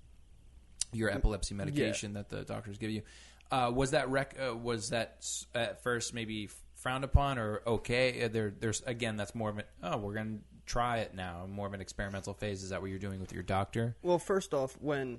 [0.93, 3.03] your epilepsy medication that the doctors give you.
[3.51, 8.25] Uh, was that rec- uh, was that at first maybe frowned upon or okay?
[8.25, 11.47] Uh, There, there's again, that's more of an oh, we're going to try it now,
[11.49, 12.63] more of an experimental phase.
[12.63, 13.97] Is that what you're doing with your doctor?
[14.03, 15.19] Well, first off, when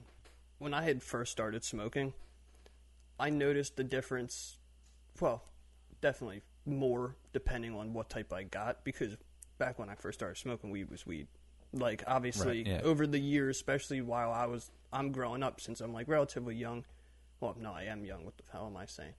[0.59, 2.13] when I had first started smoking,
[3.19, 4.57] I noticed the difference.
[5.19, 5.43] Well,
[6.01, 9.17] definitely more depending on what type I got because
[9.57, 11.27] back when I first started smoking weed was weed.
[11.73, 12.81] Like obviously Right, yeah.
[12.83, 16.85] over the years, especially while I was I'm growing up since I'm like relatively young.
[17.39, 18.25] Well, no, I am young.
[18.25, 19.13] What the hell am I saying?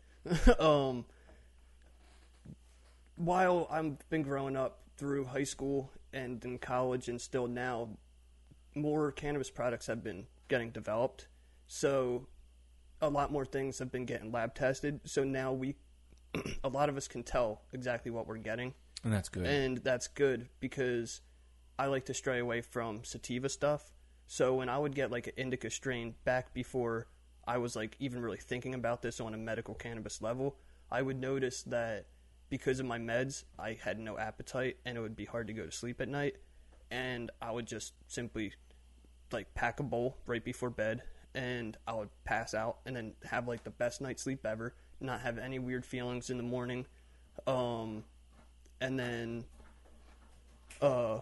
[0.61, 1.05] um,
[3.17, 7.91] while I've been growing up through high school and in college and still now,
[8.75, 11.29] more cannabis products have been getting developed.
[11.67, 12.27] So
[13.01, 15.01] a lot more things have been getting lab tested.
[15.05, 15.77] So now we,
[16.65, 18.75] a lot of us can tell exactly what we're getting.
[19.05, 19.47] And that's good.
[19.47, 21.21] And that's good because
[21.79, 23.93] I like to stray away from sativa stuff.
[24.27, 27.07] So when I would get like an indica strain back before
[27.47, 30.57] I was like even really thinking about this on a medical cannabis level,
[30.91, 32.07] I would notice that
[32.51, 35.65] because of my meds, I had no appetite and it would be hard to go
[35.65, 36.37] to sleep at night.
[36.91, 38.53] And I would just simply
[39.33, 41.03] like pack a bowl right before bed
[41.35, 45.21] and I would pass out and then have like the best night's sleep ever, not
[45.21, 46.87] have any weird feelings in the morning.
[47.47, 48.05] Um
[48.81, 49.45] and then
[50.81, 51.21] uh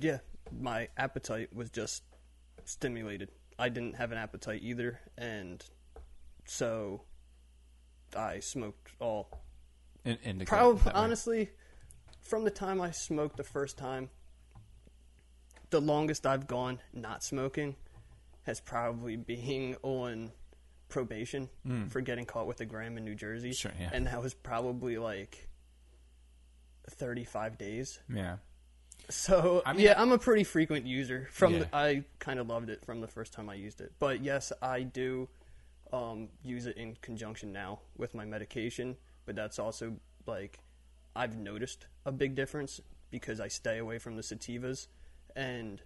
[0.00, 0.18] yeah,
[0.60, 2.02] my appetite was just
[2.64, 3.30] stimulated.
[3.58, 5.64] I didn't have an appetite either and
[6.44, 7.02] so
[8.16, 9.30] I smoked all
[10.04, 11.50] In- indica, Probably, honestly,
[12.20, 14.10] from the time I smoked the first time,
[15.70, 17.76] the longest I've gone not smoking
[18.44, 20.32] has probably been on
[20.88, 21.48] probation
[21.88, 23.52] for getting caught with a gram in New Jersey.
[23.52, 23.90] Sure, yeah.
[23.92, 25.48] And that was probably like
[26.90, 28.00] 35 days.
[28.12, 28.36] yeah.
[29.08, 31.28] So I mean- yeah, I'm a pretty frequent user.
[31.30, 31.58] From Yeah.
[31.60, 33.92] the, I kind of loved it from the first time I used it.
[34.00, 35.28] But yes, I do
[35.92, 38.96] um, use it in conjunction now with my medication.
[39.24, 39.96] But that's also
[40.26, 40.58] like
[41.14, 44.88] I've noticed a big difference because I stay away from the sativas,
[45.36, 45.80] and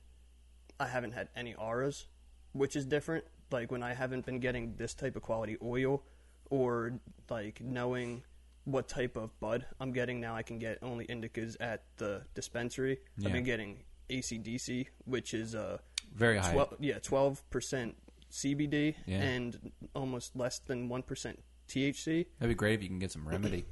[0.79, 2.07] I haven't had any auras,
[2.53, 3.25] which is different.
[3.51, 6.03] Like when I haven't been getting this type of quality oil,
[6.51, 6.93] or
[7.29, 8.23] like knowing
[8.65, 10.35] what type of bud I'm getting now.
[10.37, 12.99] I can get only indicas at the dispensary.
[13.17, 13.29] Yeah.
[13.29, 15.79] I've been getting ACDC, which is uh,
[16.15, 16.53] Very high.
[16.53, 17.97] 12, yeah, twelve percent
[18.31, 19.19] CBD Yeah.
[19.23, 22.27] and almost less than one percent THC.
[22.39, 23.65] That'd be great if you can get some remedy.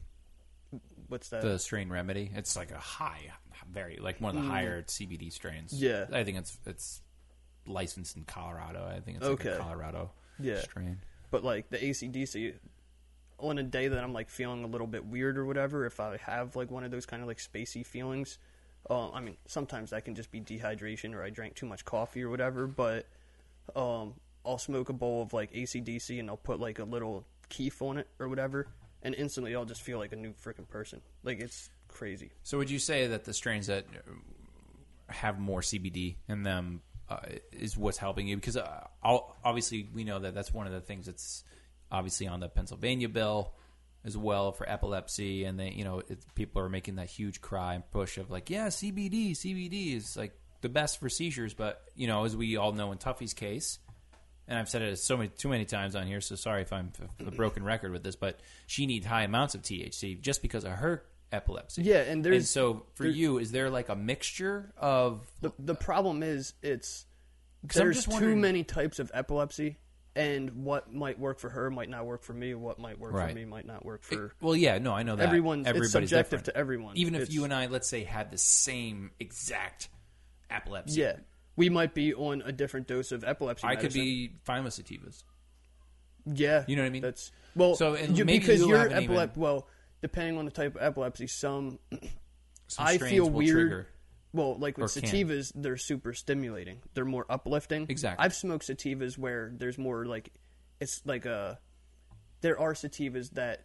[1.09, 1.43] What's that?
[1.43, 2.31] the strain remedy.
[2.35, 3.33] It's like a high,
[3.73, 5.73] very like one of the higher CBD strains.
[5.73, 5.81] Mm.
[5.81, 6.17] Yeah.
[6.19, 7.01] I think it's it's
[7.69, 8.87] licensed in Colorado.
[8.87, 10.61] I think it's like a Colorado Yeah.
[10.61, 11.01] strain.
[11.31, 12.55] But like the ACDC,
[13.39, 16.17] on a day that I'm like feeling a little bit weird or whatever, if I
[16.19, 18.39] have like one of those kind of like spacey feelings,
[18.91, 22.23] uh, I mean, sometimes that can just be dehydration or I drank too much coffee
[22.23, 22.67] or whatever.
[22.67, 23.07] But
[23.77, 24.15] um,
[24.47, 27.99] I'll smoke a bowl of like ACDC and I'll put like a little kief on
[27.99, 28.67] it or whatever,
[29.03, 31.01] and instantly I'll just feel like a new freaking person.
[31.23, 32.31] Like it's crazy.
[32.43, 33.85] So would you say that the strains that
[35.09, 37.19] have more CBD in them uh,
[37.53, 38.37] is what's helping you?
[38.37, 38.87] Because uh,
[39.45, 41.45] obviously we know that that's one of the things that's
[41.91, 43.55] obviously on the Pennsylvania bill
[44.05, 47.75] as well for epilepsy, and they you know it, people are making that huge cry
[47.75, 52.07] and push of like yeah CBD CBD is like the best for seizures, but you
[52.07, 53.79] know as we all know in Tuffy's case.
[54.51, 56.91] And I've said it so many, too many times on here, so sorry if I'm
[57.27, 58.17] a broken record with this.
[58.17, 61.83] But she needs high amounts of THC just because of her epilepsy.
[61.83, 65.53] Yeah, and there's And so for there- you, is there like a mixture of the
[65.59, 67.07] the problem is it's
[67.63, 69.79] there's too many types of epilepsy,
[70.17, 72.55] and what might work for her might not work for me.
[72.55, 73.31] What might work Right.
[73.31, 75.61] for me might not work for well, yeah, no, I know that everyone.
[75.61, 76.45] It's Everybody's subjective different.
[76.47, 76.97] to everyone.
[76.97, 79.89] Even if It's- you and I, let's say, had the same exact
[80.51, 81.17] epilepsy, yeah,
[81.57, 83.67] we might be on a different dose of epilepsy.
[83.67, 85.25] I could be fine with sativas.
[86.27, 87.03] Yeah, You know what I mean?
[87.03, 87.75] That's well.
[87.75, 89.67] So, and you, maybe because you you're haven't epilep- even- well,
[90.03, 91.79] depending on the type of epilepsy, some
[92.71, 93.53] Some I feel weird.
[93.55, 93.89] trigger.
[94.35, 95.09] Well, like with Or can.
[95.11, 96.83] sativas, they're super stimulating.
[96.93, 97.87] They're more uplifting.
[97.89, 98.23] Exactly.
[98.23, 100.31] I've smoked sativas where there's more like
[100.81, 101.59] it's like a.
[102.43, 103.65] There are sativas that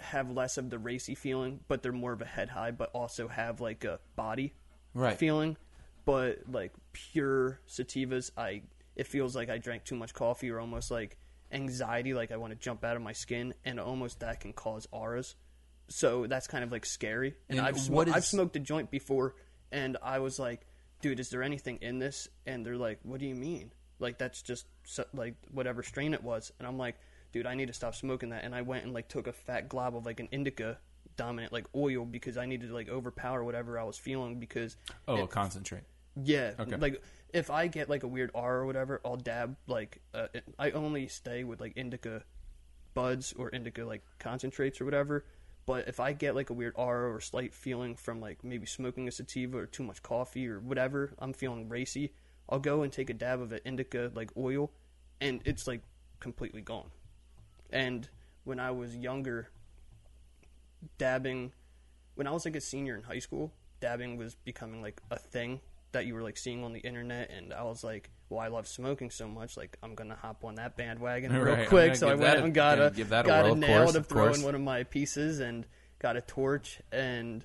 [0.00, 3.26] have less of the racy feeling, but they're more of a head high, but also
[3.28, 4.54] have like a body
[4.94, 5.18] Right.
[5.18, 5.56] feeling.
[6.04, 8.62] But like pure sativas, I
[8.94, 11.16] it feels like I drank too much coffee or almost like
[11.50, 14.86] anxiety, like I want to jump out of my skin, and almost that can cause
[14.92, 15.34] auras.
[15.88, 17.34] So that's kind of like scary.
[17.48, 19.34] And, And I've sm- I've smoked a joint before,
[19.70, 20.66] and I was like,
[21.02, 23.70] "Dude, is there anything in this?" And they're like, "What do you mean?
[23.98, 26.96] Like that's just so, like whatever strain it was." And I'm like,
[27.32, 29.68] "Dude, I need to stop smoking that." And I went and like took a fat
[29.68, 30.78] glob of like an indica
[31.16, 35.24] dominant like oil because I needed to like overpower whatever I was feeling because Oh,
[35.24, 35.84] it- concentrate.
[36.16, 36.76] yeah, Okay.
[36.76, 40.70] like if I get like a weird R or whatever, I'll dab like uh, I
[40.72, 42.22] only stay with like indica
[42.94, 45.24] buds or indica like concentrates or whatever.
[45.66, 49.08] But if I get like a weird R or slight feeling from like maybe smoking
[49.08, 52.12] a sativa or too much coffee or whatever, I'm feeling racy.
[52.48, 54.70] I'll go and take a dab of an indica like oil,
[55.20, 55.82] and it's like
[56.20, 56.90] completely gone.
[57.70, 58.08] And
[58.44, 59.48] when I was younger,
[60.98, 61.52] dabbing
[62.14, 65.60] when I was like a senior in high school, dabbing was becoming like a thing
[65.92, 68.66] that you were like seeing on the internet, and I was like, well, I love
[68.68, 71.96] smoking so much, like I'm gonna hop on that bandwagon real I'm quick.
[71.96, 74.54] So I went and got a a got a nail course, to throw in one
[74.54, 75.66] of my pieces, and
[75.98, 77.44] got a torch, and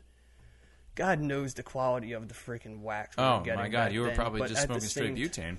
[0.96, 3.16] God knows the quality of the freaking wax.
[3.18, 5.58] we Oh my god, you were then, probably but just smoking straight same butane.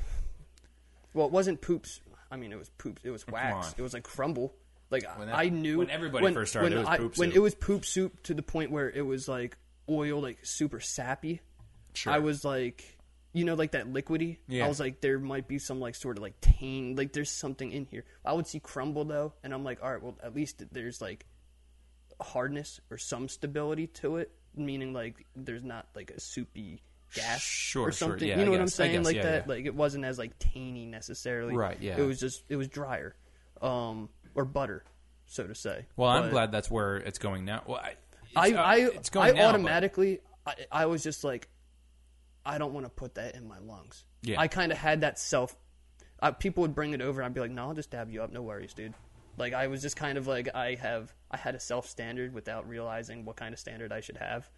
[1.14, 2.01] well, it wasn't poops.
[2.31, 3.03] I mean, it was poops.
[3.05, 3.75] It was wax.
[3.77, 4.55] It was like crumble.
[4.90, 7.29] Like When that- I knew when everybody first started, when it was I- poop when
[7.31, 7.37] soup.
[7.37, 9.57] it was poop soup to the point where it was like
[9.88, 11.40] oil, like super sappy.
[11.95, 12.12] Sure.
[12.12, 12.99] I was like,
[13.33, 14.38] you know, like that liquidy.
[14.49, 14.64] Yeah.
[14.64, 16.99] I was like, there might be some like sort of like taint.
[16.99, 18.05] Like there's something in here.
[18.25, 21.27] I would see crumble though, and I'm like, all right, well, at least there's like
[22.21, 26.83] hardness or some stability to it, meaning like there's not like a soupy
[27.14, 28.11] gas Sure, or sure.
[28.11, 28.29] something.
[28.29, 28.93] Yeah, you know I what I'm saying?
[28.93, 29.49] guess, like yeah, that.
[29.49, 31.55] Like it wasn't as like tangy necessarily.
[31.57, 31.97] Right, yeah.
[31.99, 33.14] It was just it was drier,
[33.62, 34.85] um, or butter,
[35.27, 35.87] so to say.
[35.97, 37.62] Well, I'm glad that's where it's going now.
[37.66, 37.95] Well, I,
[38.37, 41.49] I uh, I, I now, but- automatically I, I was just like,
[42.44, 44.05] I don't want to put that in my lungs.
[44.22, 44.40] Yeah.
[44.40, 45.55] I kind of had that self.
[46.22, 48.22] Uh, people would bring it over, and I'd be like, "No, I'll just dab you
[48.22, 48.33] up.
[48.33, 48.94] No worries, dude."
[49.37, 52.68] Like I was just kind of like I have I had a self standard without
[52.68, 54.50] realizing what kind of standard I should have.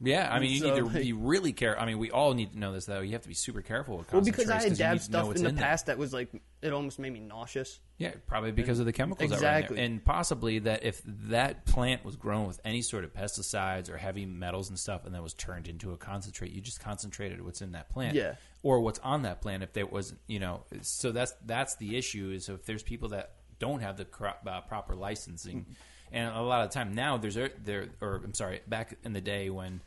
[0.00, 1.78] Yeah, I mean, you So, need to like- be really care.
[1.78, 3.00] I mean, we all need to know this though.
[3.00, 5.24] You have to be super careful with Well, because I had dabbed need to know
[5.24, 7.78] stuff in the in past that was like it almost made me nauseous.
[7.98, 9.80] Yeah, probably because of the chemicals that were in Exactly.
[9.84, 14.26] And possibly that if that plant was grown with any sort of pesticides or heavy
[14.26, 17.72] metals and stuff and then was turned into a concentrate, you just concentrated what's in
[17.72, 18.16] that plant.
[18.16, 18.34] Yeah.
[18.64, 22.30] Or what's on that plant if there wasn't, you know, so that's that's the issue
[22.34, 25.66] is if there's people that don't have the cro- uh, proper licensing.
[26.12, 29.12] And a lot of the time now there's a- there or I'm sorry, back in
[29.12, 29.80] the day when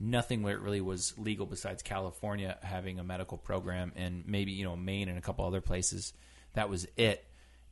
[0.00, 5.08] nothing really was legal besides California having a medical program and maybe you know Maine
[5.08, 6.12] and a couple other places
[6.54, 7.24] that was it.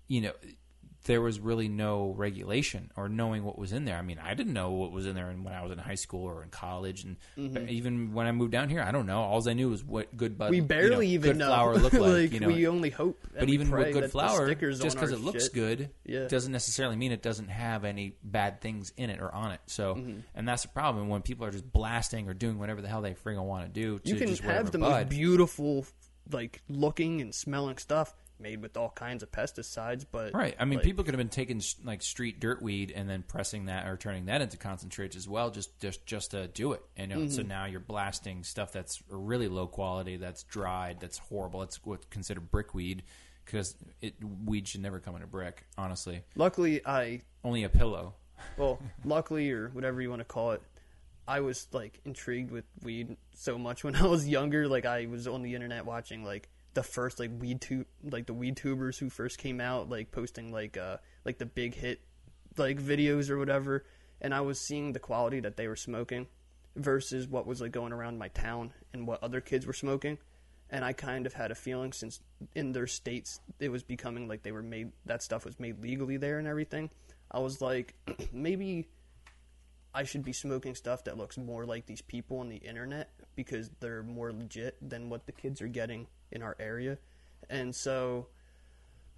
[0.08, 0.32] You know
[1.06, 3.96] there was really no regulation or knowing what was in there.
[3.96, 6.24] I mean, I didn't know what was in there when I was in high school
[6.24, 7.68] or in college, and Mm-hmm.
[7.68, 9.20] even when I moved down here, I don't know.
[9.22, 11.46] All I knew was what good bud, We you know, barely even good know.
[11.46, 12.32] flour looked like.
[12.32, 13.24] you know, we only hope.
[13.38, 16.26] but even with good flour, just because it looks shit- good, Yeah.
[16.28, 19.60] doesn't necessarily mean it doesn't have any bad things in it or on it.
[19.66, 20.20] So, Mm-hmm.
[20.34, 23.14] and that's the problem when people are just blasting or doing whatever the hell they
[23.14, 23.98] friggin' want to do.
[24.00, 24.90] To you can just have the bud.
[24.90, 25.86] most beautiful,
[26.32, 30.04] like looking and smelling stuff, made with all kinds of pesticides.
[30.10, 30.54] But Right.
[30.58, 33.66] I mean, like, people could have been taking like street dirt weed and then pressing
[33.66, 36.82] that or turning that into concentrates as well, just just just to do it.
[36.96, 37.48] And you know, so mm-hmm.
[37.48, 41.62] now you're blasting stuff that's really low quality, that's dried, that's horrible.
[41.62, 43.02] It's what's considered brick weed
[43.44, 44.14] because it
[44.44, 45.64] weed should never come in a brick.
[45.78, 48.14] Honestly, luckily I only a pillow.
[48.58, 50.62] well, luckily or whatever you want to call it,
[51.28, 54.68] I was like intrigued with weed so much when I was younger.
[54.68, 58.34] Like I was on the internet watching like the first like weed tu- like the
[58.34, 62.02] weed tubers who first came out, like posting like uh like the big hit
[62.58, 63.84] like videos or whatever,
[64.20, 66.26] and I was seeing the quality that they were smoking
[66.76, 70.18] versus what was like going around my town and what other kids were smoking.
[70.68, 72.20] And I kind of had a feeling since
[72.54, 76.18] in their states it was becoming like they were made that stuff was made legally
[76.18, 76.90] there and everything.
[77.30, 77.94] I was like,
[78.32, 78.86] maybe
[79.94, 83.70] I should be smoking stuff that looks more like these people on the internet because
[83.80, 86.98] they're more legit than what the kids are getting in our area.
[87.48, 88.26] And so,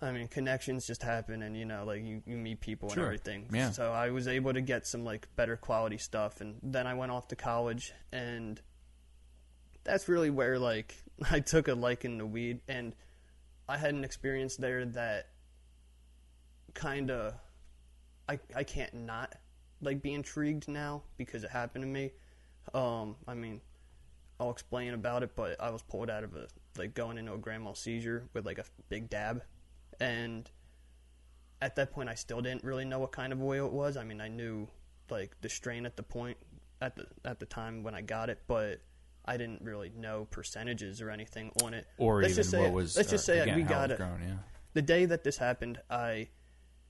[0.03, 2.99] I mean, connections just happen, and you know, like you, you meet people Sure.
[2.99, 3.47] and everything.
[3.53, 3.71] Yeah.
[3.71, 7.13] So I was able to get some like better quality stuff, and then I went
[7.13, 8.61] off to college, and
[9.85, 10.95] that's really where like
[11.31, 12.95] I took a liking to weed, and
[13.69, 15.29] I had an experience there that
[16.75, 17.35] kind of
[18.29, 19.35] I I can't not
[19.81, 22.13] like be intrigued now because it happened to me.
[22.75, 23.61] Um, I mean,
[24.41, 27.39] I'll explain about it, but I was pulled out of a like going into a
[27.39, 29.43] grand mal seizure with like a big dab,
[30.01, 30.49] and
[31.61, 33.97] at that point I still didn't really know what kind of oil it was.
[33.97, 34.69] I mean, I knew
[35.11, 36.37] like the strain at the point
[36.81, 38.81] at the at the time when I got it, but
[39.25, 41.87] I didn't really know percentages or anything on it.
[41.99, 43.95] Or let's even just say what was let's just uh, say again, we got it
[43.95, 44.23] it grown.
[44.23, 44.35] Yeah.
[44.75, 46.29] the day that this happened, I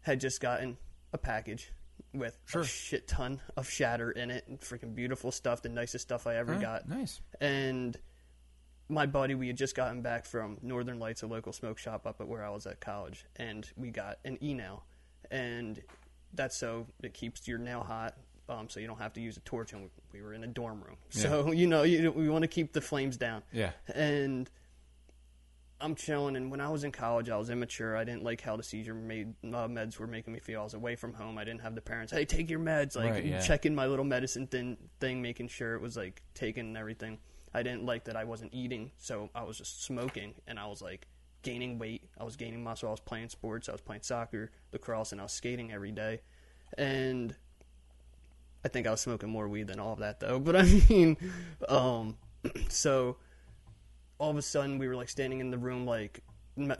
[0.03, 0.77] had just gotten
[1.13, 1.73] a package
[2.19, 2.63] with Sure.
[2.63, 6.37] a shit ton of shatter in it and freaking beautiful stuff, the nicest stuff I
[6.37, 6.89] ever Right, got.
[6.89, 7.21] Nice.
[7.41, 7.97] And
[8.89, 12.21] my buddy, we had just gotten back from Northern Lights, a local smoke shop up
[12.21, 14.85] at where I was at college, and we got an e nail,
[15.31, 15.81] and
[16.35, 18.17] that's so it keeps your nail hot.
[18.51, 20.47] Um, so you don't have to use a torch, and we, we were in a
[20.47, 23.73] dorm room, so you know you, we want to keep the flames down Yeah.
[23.95, 24.49] and
[25.81, 26.37] I'm chilling.
[26.37, 27.97] And when I was in college, I was immature.
[27.97, 30.61] I didn't like how the seizure made uh, meds were making me feel.
[30.61, 31.39] I was away from home.
[31.39, 32.13] I didn't have the parents.
[32.13, 32.97] Hey, take your meds.
[32.97, 33.41] Like Right, yeah.
[33.41, 37.19] checking my little medicine thing, thing, making sure it was like taken and everything.
[37.55, 40.83] I didn't like that I wasn't eating, so I was just smoking, and I was
[40.83, 41.07] like
[41.43, 42.03] gaining weight.
[42.19, 42.89] I was gaining muscle.
[42.89, 43.69] I was playing sports.
[43.69, 46.21] I was playing soccer, lacrosse, and I was skating every day.
[46.77, 47.35] And
[48.65, 50.39] I think I was smoking more weed than all of that, though.
[50.49, 51.17] But I mean,
[51.69, 52.17] um,
[52.69, 53.17] so
[54.19, 56.23] all of a sudden we were like standing in the room like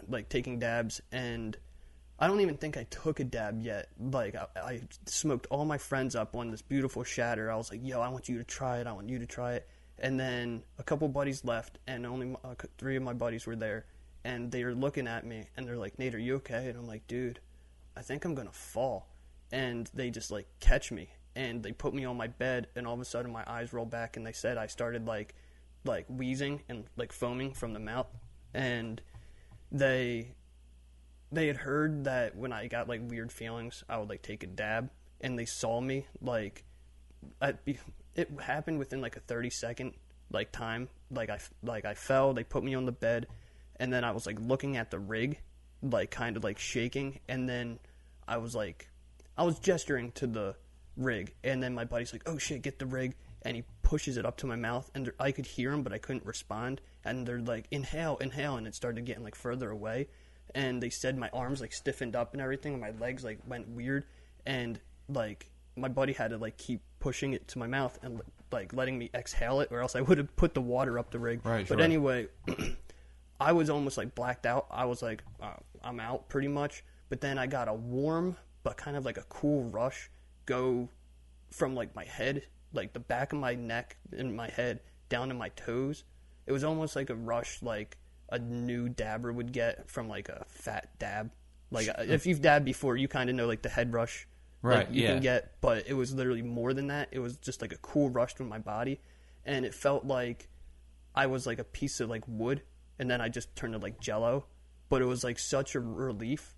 [0.09, 1.57] like taking dabs and
[2.21, 3.91] I don't even think I took a dab yet.
[3.99, 7.51] Like I, I smoked all my friends up on this beautiful shatter.
[7.51, 8.87] I was like, "Yo, I want you to try it.
[8.89, 9.69] I want you to try it."
[10.01, 13.87] And then a couple buddies left, and only uh, three of my buddies were there,
[14.25, 16.89] and they were looking at me, and they're like, "Nate, are you okay?" And I'm
[16.89, 17.39] like, "Dude,
[17.97, 19.09] I think I'm gonna fall."
[19.53, 22.95] And they just like catch me, and they put me on my bed, and all
[22.95, 25.37] of a sudden my eyes roll back, and they said I started like
[25.85, 28.09] like wheezing and like foaming from the mouth,
[28.55, 29.01] and
[29.71, 30.35] they
[31.31, 34.47] they had heard that when I got like weird feelings, I would like take a
[34.47, 36.65] dab, and they saw me like
[37.41, 37.55] I,
[38.15, 39.95] it happened within like a thirty second
[40.31, 40.89] like time.
[41.11, 43.27] Like I like I fell, they put me on the bed,
[43.77, 45.41] and then I was like looking at the rig,
[45.83, 47.79] like kind of like shaking, and then
[48.27, 48.89] I was like,
[49.37, 50.57] I was gesturing to the
[50.97, 54.27] rig, and then my buddy's like, "Oh shit, get the rig," and he pushes it
[54.27, 57.41] up to my mouth, and I could hear him, but I couldn't respond, and they're
[57.41, 60.09] like, "Inhale, inhale," and it started getting like further away,
[60.55, 63.67] and they said my arms like stiffened up and everything, and my legs like went
[63.67, 64.05] weird,
[64.45, 64.79] and
[65.09, 68.21] like my buddy had to like keep pushing it to my mouth and
[68.53, 71.19] like letting me exhale it, or else I would have put the water up the
[71.19, 71.41] rig.
[71.47, 71.83] Right, But sure.
[71.83, 72.29] anyway,
[73.41, 74.67] I was almost like blacked out.
[74.71, 76.85] I was like, uh, I'm out pretty much.
[77.09, 80.11] But then I got a warm, but kind of like a cool rush
[80.45, 80.91] go
[81.51, 85.35] from like my head, like the back of my neck and my head down to
[85.35, 86.05] my toes.
[86.47, 87.97] It was almost like a rush, like
[88.31, 91.31] a new dabber would get from like a fat dab.
[91.71, 94.27] Like if you've dabbed before, you kind of know like the head rush,
[94.63, 95.13] like, Right, you yeah.
[95.13, 95.61] can get.
[95.61, 97.09] But it was literally more than that.
[97.13, 99.01] It was just like a cool rush from my body,
[99.45, 100.49] and it felt like
[101.15, 102.63] I was like a piece of like wood,
[102.99, 104.47] and then I just turned to like jello.
[104.89, 106.55] But it was like such a relief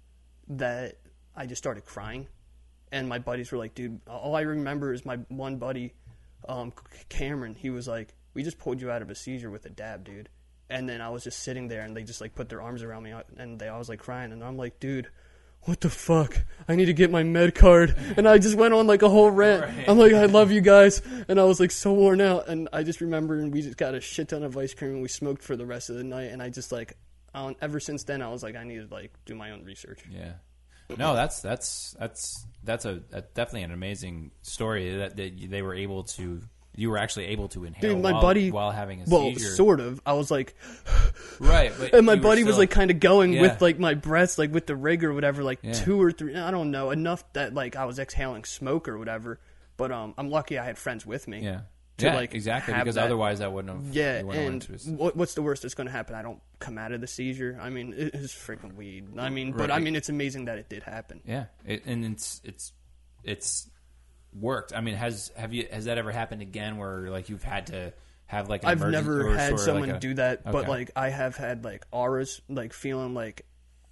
[0.49, 0.99] that
[1.35, 2.29] I just started crying,
[2.93, 5.95] and my buddies were like, "Dude, all I remember is my one buddy,
[6.49, 6.73] um,
[7.09, 7.55] Cameron.
[7.55, 10.29] He was like, we just pulled you out of a seizure with a dab, dude."
[10.69, 13.03] And then I was just sitting there, and they just like put their arms around
[13.03, 15.09] me, and they I was like crying, and I'm like, "Dude."
[15.65, 16.39] What the fuck?
[16.69, 17.95] I need to get my med card.
[18.17, 19.65] And I just went on like a whole rant.
[19.65, 19.89] Right.
[19.89, 21.03] I'm like, I love you guys.
[21.29, 22.49] And I was like so worn out.
[22.49, 25.03] And I just remember, and we just got a shit ton of ice cream and
[25.03, 26.31] we smoked for the rest of the night.
[26.31, 26.97] And I just like,
[27.35, 30.01] um, ever since then, I was like, I need to like do my own research.
[30.11, 30.33] Yeah.
[30.99, 35.75] No, that's that's that's that's a, a definitely an amazing story that, that they were
[35.75, 36.41] able to.
[36.77, 39.51] You were actually able to inhale Dude, my while, buddy- while having a Well, seizure.
[39.51, 40.01] sort of.
[40.07, 40.55] I was like,
[41.41, 43.43] right, and my buddy was like kind of going Yeah.
[43.43, 45.73] with like my breaths, like with the rig or whatever, like Yeah.
[45.73, 46.37] two or three.
[46.37, 49.41] I don't know enough that like I was exhaling smoke or whatever.
[49.77, 51.41] But um, I'm lucky I had friends with me.
[51.41, 51.61] yeah,
[52.01, 54.99] to, yeah, like, exactly because that- otherwise that wouldn't have Yeah, you wouldn't have and
[54.99, 56.15] what, what's the worst that's going to happen?
[56.15, 57.59] I don't come out of the seizure.
[57.61, 59.19] I mean, it is freaking weed.
[59.19, 61.21] I mean, but I mean, it's amazing that it did happen.
[61.25, 62.73] Yeah, it, and it's it's
[63.25, 63.69] it's
[64.33, 64.73] worked.
[64.75, 67.93] I mean, has have you has that ever happened again where like you've had to
[68.27, 71.37] have like an I've never had someone like a- do that, but like I have
[71.37, 73.45] had like auras, like feeling like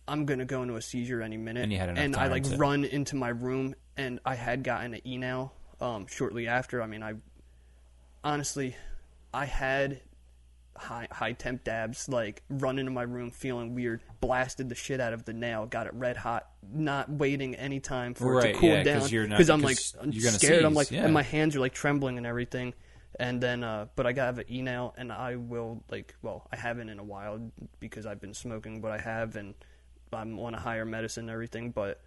[0.07, 2.57] I'm gonna go into a seizure any minute, And you had and I like to-
[2.57, 6.81] run into my room, and I had gotten an email um, shortly after.
[6.83, 7.15] I mean, I
[8.25, 8.77] honestly,
[9.33, 10.01] I had
[10.77, 15.13] high high temp dabs, like run into my room feeling weird, blasted the shit out
[15.13, 18.69] of the nail, got it red hot, not waiting any time for it to cool
[18.71, 20.65] yeah, down because I'm like because I'm you're gonna scared.
[20.65, 21.05] I'm like, yeah.
[21.05, 22.75] and my hands are like trembling and everything.
[23.21, 26.89] And then, uh, but I got an email, and I will like, well, I haven't
[26.89, 27.51] in a while
[27.81, 29.55] because I've been smoking, but I have, and
[30.13, 31.71] I'm on a higher medicine and everything.
[31.71, 32.01] But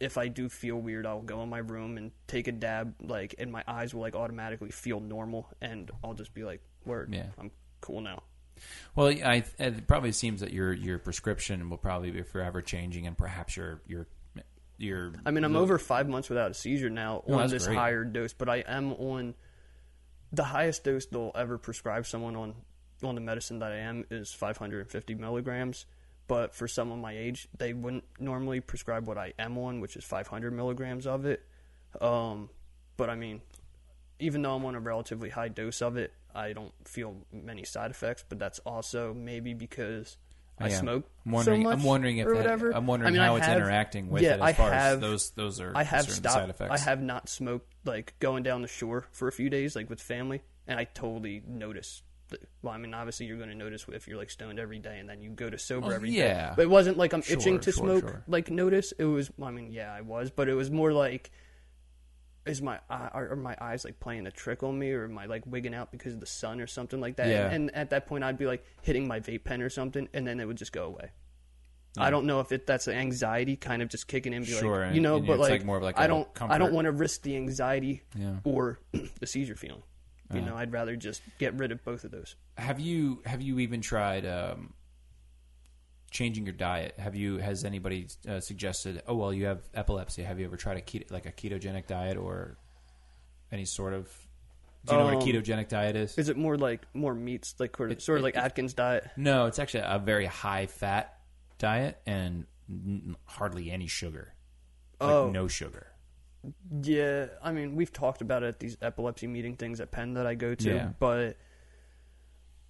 [0.00, 3.34] if I do feel weird, I'll go in my room and take a dab, like,
[3.38, 7.26] and my eyes will like automatically feel normal, and I'll just be like, "Word, Yeah.
[7.38, 8.22] I'm cool now."
[8.96, 13.16] Well, I it probably seems that your your prescription will probably be forever changing, and
[13.16, 14.06] perhaps your your
[14.78, 15.12] your.
[15.26, 17.76] I mean, I'm over five months without a seizure now Oh, on this great.
[17.76, 19.34] higher dose, but I am on
[20.32, 22.54] the highest dose they'll ever prescribe someone on
[23.02, 25.86] on the medicine that I am is 550 milligrams.
[26.30, 30.04] But for someone my age, they wouldn't normally prescribe what I am on, which is
[30.04, 31.44] 500 milligrams of it.
[32.00, 32.50] Um,
[32.96, 33.40] but I mean,
[34.20, 37.90] even though I'm on a relatively high dose of it, I don't feel many side
[37.90, 38.24] effects.
[38.28, 40.18] But that's also maybe because
[40.56, 40.78] I Yeah.
[40.78, 41.62] smoke I'm wondering.
[41.62, 42.70] so much I'm wondering if or that- whatever.
[42.76, 44.70] I'm wondering I mean, how I it's have- interacting with yeah, it as I far
[44.70, 45.72] have, as those those are.
[45.74, 46.32] I have stopped.
[46.34, 46.70] side effects.
[46.70, 50.00] I have not smoked like going down the shore for a few days, like with
[50.00, 52.02] family, and I totally notice.
[52.62, 55.08] Well, I mean, obviously you're going to notice if you're like stoned every day, and
[55.08, 56.16] then you go to sober Well, every day.
[56.18, 56.52] yeah.
[56.56, 58.00] but it wasn't like I'm Sure, itching to sure, smoke.
[58.02, 58.24] sure.
[58.26, 59.30] Like notice it was.
[59.42, 61.30] I mean, yeah, I was, but it was more like.
[62.46, 65.18] Is my eye, are, are my eyes like playing a trick on me, or am
[65.18, 67.28] I like wigging out because of the sun or something like that?
[67.28, 67.50] Yeah.
[67.50, 70.40] And, at that point, I'd be like hitting my vape pen or something, and then
[70.40, 71.10] it would just go away.
[71.98, 74.86] I don't know if it that's the anxiety kind of just kicking in, be Sure,
[74.86, 76.72] like, you know, and but it's like, like more of like I don't, I don't
[76.72, 78.36] want to risk the anxiety Yeah.
[78.44, 78.78] or
[79.20, 79.82] the seizure feeling.
[80.32, 82.36] You know, I'd rather just get rid of both of those.
[82.56, 84.72] Have you have you even tried um,
[86.10, 86.94] changing your diet?
[86.98, 89.02] Have you has anybody uh, suggested?
[89.08, 90.22] Oh well, you have epilepsy.
[90.22, 92.56] Have you ever tried a keto, like a ketogenic diet or
[93.52, 94.08] any sort of?
[94.86, 96.16] Do you know what a Um, ketogenic diet is?
[96.16, 99.08] Is it more like more meats, like sort of, sort of like Atkins diet?
[99.16, 101.18] No, it's actually a very high fat
[101.58, 104.32] diet and n- hardly any sugar.
[105.00, 105.30] Like Oh.
[105.30, 105.88] no sugar.
[106.82, 110.26] Yeah, I mean, we've talked about it at these epilepsy meeting things at Penn that
[110.26, 110.88] I go to, Yeah.
[110.98, 111.36] but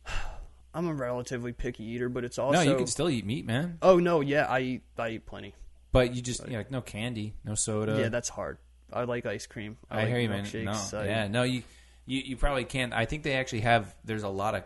[0.74, 2.08] I'm a relatively picky eater.
[2.08, 3.78] But it's also no, you can still eat meat, man.
[3.82, 5.54] oh no, yeah, I eat I eat plenty.
[5.92, 7.98] But you just you know, like no candy, no soda.
[7.98, 8.58] yeah, that's hard.
[8.92, 9.76] I like ice cream.
[9.90, 10.46] I, I like hear you, man.
[10.64, 11.62] No, I- yeah, no, you,
[12.06, 12.92] you you probably can't.
[12.92, 13.94] I think they actually have.
[14.04, 14.62] There's a lot of.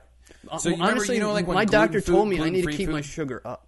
[0.51, 2.49] Uh, So well, remember, honestly, you know, like when my doctor gluten-food- told me I
[2.51, 3.67] need to keep my sugar up.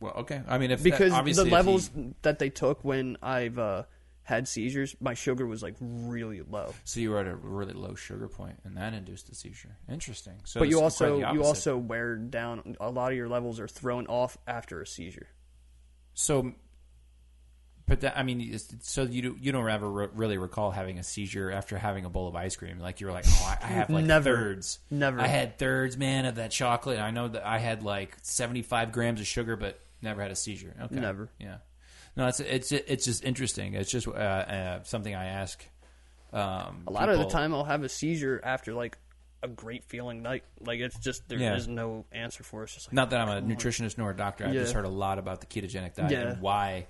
[0.00, 0.40] Well, okay.
[0.48, 1.90] I mean, if because that, the levels
[2.22, 3.82] that they took when I've uh,
[4.26, 6.74] had seizures, my sugar was like really low.
[6.82, 9.76] so you were at a really low sugar point, and that induced a seizure.
[9.88, 10.34] Interesting.
[10.44, 14.08] So but you also you also wear down a lot of your levels are thrown
[14.08, 15.28] off after a seizure.
[16.14, 16.52] so.
[17.88, 21.04] But that, I mean, so you do, you don't ever re- really recall having a
[21.04, 22.80] seizure after having a bowl of ice cream?
[22.80, 24.34] Like you were like, oh, I, I have like Never.
[24.36, 24.80] thirds.
[24.90, 25.20] Never.
[25.20, 26.98] I had thirds, man, of that chocolate.
[26.98, 30.34] I know that I had like seventy five grams of sugar, but never had a
[30.34, 30.74] seizure.
[30.82, 31.30] Okay, Never.
[31.38, 31.58] Yeah.
[32.16, 33.74] No, it's it's it's just interesting.
[33.74, 35.64] It's just uh, uh, something I ask.
[36.32, 38.98] Um, A lot of the time, I'll have a seizure after like
[39.42, 40.44] a great feeling night.
[40.60, 41.72] Like it's just there is Yeah.
[41.74, 42.72] no answer for it.
[42.86, 44.46] Like Not that I'm a nutritionist nor a doctor.
[44.46, 44.62] I've Yeah.
[44.62, 46.20] just heard a lot about the ketogenic diet Yeah.
[46.32, 46.86] and why.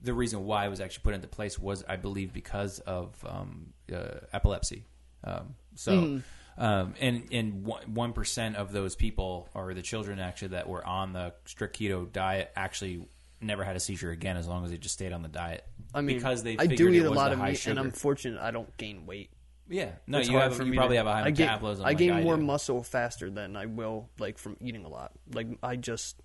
[0.00, 3.72] The reason why it was actually put into place was, I believe, because of um,
[3.92, 4.84] uh, epilepsy.
[5.22, 6.18] Um, so, Hmm.
[6.58, 11.12] um, and and one percent of those people, or the children actually that were on
[11.12, 13.06] the strict keto diet, actually
[13.42, 15.64] never had a seizure again as long as they just stayed on the diet.
[15.94, 17.78] I mean, because they I do eat a lot of meat, and.
[17.78, 19.30] I'm fortunate I don't gain weight.
[19.68, 21.84] yeah, no, It's you have you probably to- have a high I gain, metabolism.
[21.84, 22.42] I like gain I more do.
[22.42, 25.12] muscle faster than I will like from eating a lot.
[25.32, 26.16] Like I just,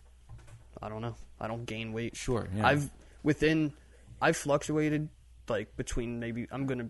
[0.81, 1.15] I don't know.
[1.39, 2.15] I don't gain weight.
[2.15, 2.67] Sure, yeah.
[2.67, 2.89] I've
[3.23, 3.73] within,
[4.21, 5.09] I've fluctuated
[5.49, 6.89] like between maybe I'm gonna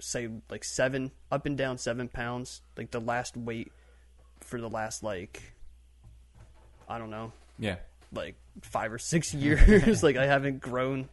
[0.00, 2.62] say like seven up and down seven pounds.
[2.76, 3.72] Like the last weight
[4.40, 5.42] for the last like,
[6.88, 7.76] I don't know, Yeah.
[8.12, 10.02] Like five or six years.
[10.02, 11.08] like I haven't grown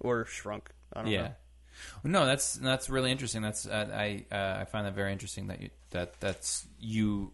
[0.00, 0.70] or shrunk.
[0.92, 1.22] I don't Yeah.
[1.22, 1.34] know.
[2.04, 3.42] No, that's that's really interesting.
[3.42, 7.32] That's uh, I uh, I find that very interesting that you that that's you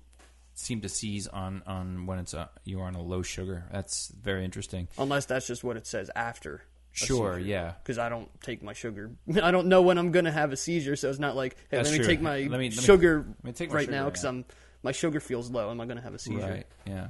[0.55, 3.65] seem to seize on on when it's uh you're on a low sugar.
[3.71, 4.89] That's very interesting.
[4.99, 6.63] Unless that's just what it says after.
[6.93, 7.75] Sure, yeah.
[7.83, 9.11] Because I don't take my sugar.
[9.43, 11.91] I don't know when I'm gonna have a seizure, so it's not like, hey, That's
[11.91, 12.07] let me true.
[12.07, 14.25] take my Let me- let me- sugar let me take my right sugar now because
[14.25, 14.31] now.
[14.31, 14.45] I'm
[14.83, 15.71] my sugar feels low.
[15.71, 16.41] Am I gonna have a seizure?
[16.41, 16.67] Right.
[16.87, 17.09] Yeah.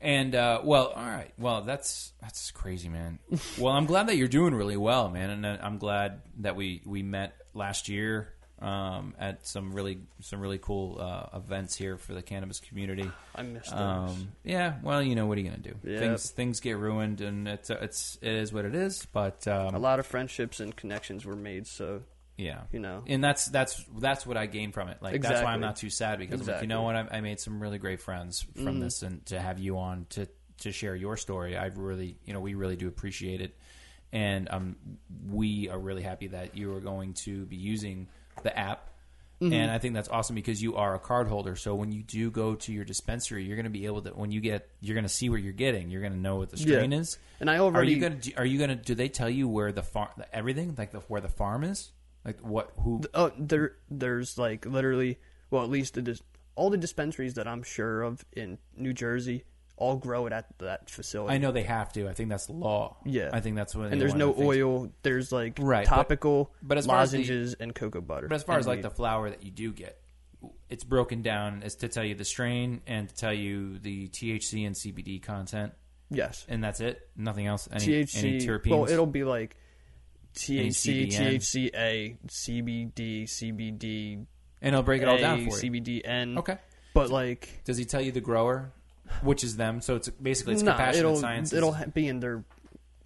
[0.00, 1.32] And uh, well, all right.
[1.38, 3.18] Well, that's that's crazy, man.
[3.58, 6.82] well, I'm glad that you're doing really well, man, and uh, I'm glad that we
[6.84, 12.14] we met last year um, at some really some really cool uh, events here for
[12.14, 13.10] the cannabis community.
[13.34, 13.80] I missed those.
[13.80, 14.74] Um, yeah.
[14.82, 15.74] Well, you know what are you gonna do?
[15.84, 16.00] Yep.
[16.00, 19.06] Things things get ruined, and it's it's it is what it is.
[19.12, 22.02] But a um, lot of friendships and connections were made, so
[22.36, 22.62] yeah.
[22.72, 23.02] you know.
[23.06, 24.98] And that's that's that's what I gained from it.
[25.00, 27.20] Like that's why I'm not too sad because I'm like, you know what I, I
[27.20, 30.28] made some really great friends from this, and to have you on to
[30.60, 33.56] to share your story, I really you know we really do appreciate it,
[34.12, 34.76] and um
[35.30, 38.08] we are really happy that you are going to be using
[38.42, 38.90] the app.
[39.40, 41.54] And I think that's awesome because you are a card holder.
[41.54, 44.30] So when you do go to your dispensary, you're going to be able to when
[44.30, 45.90] you get you're going to see what you're getting.
[45.90, 47.00] You're going to know what the strain Yeah.
[47.00, 47.18] is.
[47.40, 49.46] And I Are already you going to are you going to do they tell you
[49.46, 51.90] where the farm everything like the, where the farm is?
[52.24, 55.18] Like what who Oh, there, there's like literally,
[55.50, 56.22] well, at least the dis-
[56.56, 59.44] all the dispensaries that I'm sure of in New Jersey
[59.76, 61.34] all grow it at that facility.
[61.34, 62.08] I know they have to.
[62.08, 62.96] I think that's law.
[63.04, 63.30] Yeah.
[63.32, 63.90] I think that's what.
[63.92, 64.90] and there's no oil.
[65.02, 68.28] There's like Right, topical but as far as the- lozenges and cocoa butter.
[68.28, 68.84] But as far as like weed.
[68.84, 70.00] the flour that you do get,
[70.70, 74.64] it's broken down as to tell you the strain and to tell you the THC
[74.66, 75.72] and CBD content,
[76.08, 77.00] yes, and that's it.
[77.16, 77.68] Nothing else.
[77.72, 78.16] Any, THC.
[78.18, 78.70] Any terpenes?
[78.70, 79.56] well, it'll be like
[80.34, 81.08] THC?
[81.08, 84.26] THCA, CBD, CBD, and
[84.62, 85.70] it'll break it all down for you.
[85.80, 86.38] CBDN.
[86.38, 86.58] Okay.
[86.94, 88.72] but like Does he tell you the grower,
[89.22, 89.80] which is them?
[89.80, 91.52] So it's basically it's compassionate it'll science.
[91.52, 92.44] it'll be in their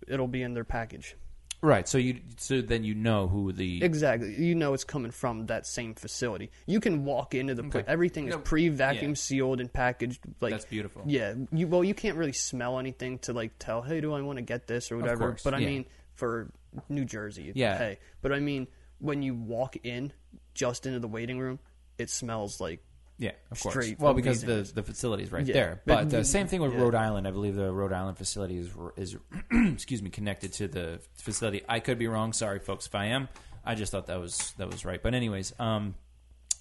[0.07, 1.17] it'll be in their package.
[1.61, 1.87] right.
[1.89, 4.35] So you so then you know who the Exactly.
[4.43, 6.51] You know it's coming from that same facility.
[6.67, 7.85] You can walk into the Okay.
[7.87, 9.15] everything is No, pre-vacuum yeah.
[9.17, 10.21] sealed and packaged.
[10.41, 11.03] Like That's beautiful.
[11.07, 11.35] Yeah.
[11.53, 13.83] You well, you can't really smell anything to like tell.
[13.83, 15.29] Hey, do I want to get this or whatever?
[15.31, 15.67] course, but I yeah.
[15.67, 16.49] mean, for
[16.89, 17.79] New Jersey, Yeah.
[17.79, 18.67] Hey, but I mean,
[18.99, 20.13] when you walk in
[20.55, 21.59] just into the waiting room,
[21.99, 22.83] it smells like
[23.19, 23.73] Yeah, of course.
[23.75, 25.53] straight Well, because the the facility is right Yeah.
[25.55, 25.83] there.
[25.87, 26.81] But- the uh, same thing with yeah.
[26.81, 27.27] Rhode Island.
[27.27, 29.17] I believe the Rhode Island facility is is
[29.53, 31.63] excuse me connected to the facility.
[31.69, 32.33] I could be wrong.
[32.33, 33.29] Sorry, folks, if I am.
[33.65, 35.03] I just thought that was that was right.
[35.03, 35.95] But anyways, um,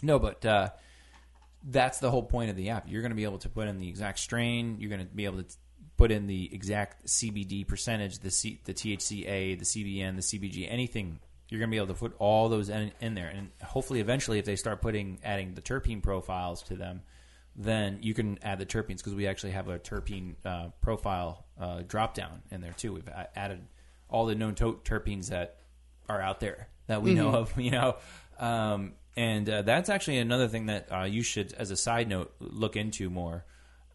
[0.02, 0.70] no, but uh,
[1.64, 2.86] that's the whole point of the app.
[2.88, 4.78] You're going to be able to put in the exact strain.
[4.80, 5.56] You're going to be able to
[5.98, 11.20] put in the exact CBD percentage, the C, the THCA, the CBN, the CBG, anything.
[11.50, 14.38] You're going to be able to put all those in, in there, and hopefully, eventually,
[14.38, 17.02] if they start putting adding the terpene profiles to them,
[17.56, 21.82] then you can add the terpenes because we actually have a terpene uh, profile uh,
[21.88, 22.94] drop down in there too.
[22.94, 23.62] We've added
[24.10, 25.58] all the known to- terpenes that
[26.08, 27.98] are out there that we know of, you know.
[28.40, 32.34] Um, and uh, that's actually another thing that uh, you should, as a side note,
[32.40, 33.46] look into more.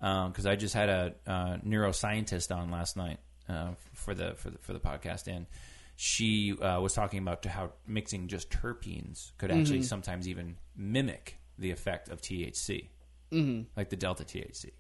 [0.03, 4.59] Because I just had a uh, neuroscientist on last night uh, for the for the
[4.59, 5.47] for the podcast, and
[5.95, 11.39] she uh, was talking about to how mixing just terpenes could actually sometimes even mimic
[11.57, 12.89] the effect of THC,
[13.31, 13.63] mm-hmm.
[13.77, 14.71] like the delta THC.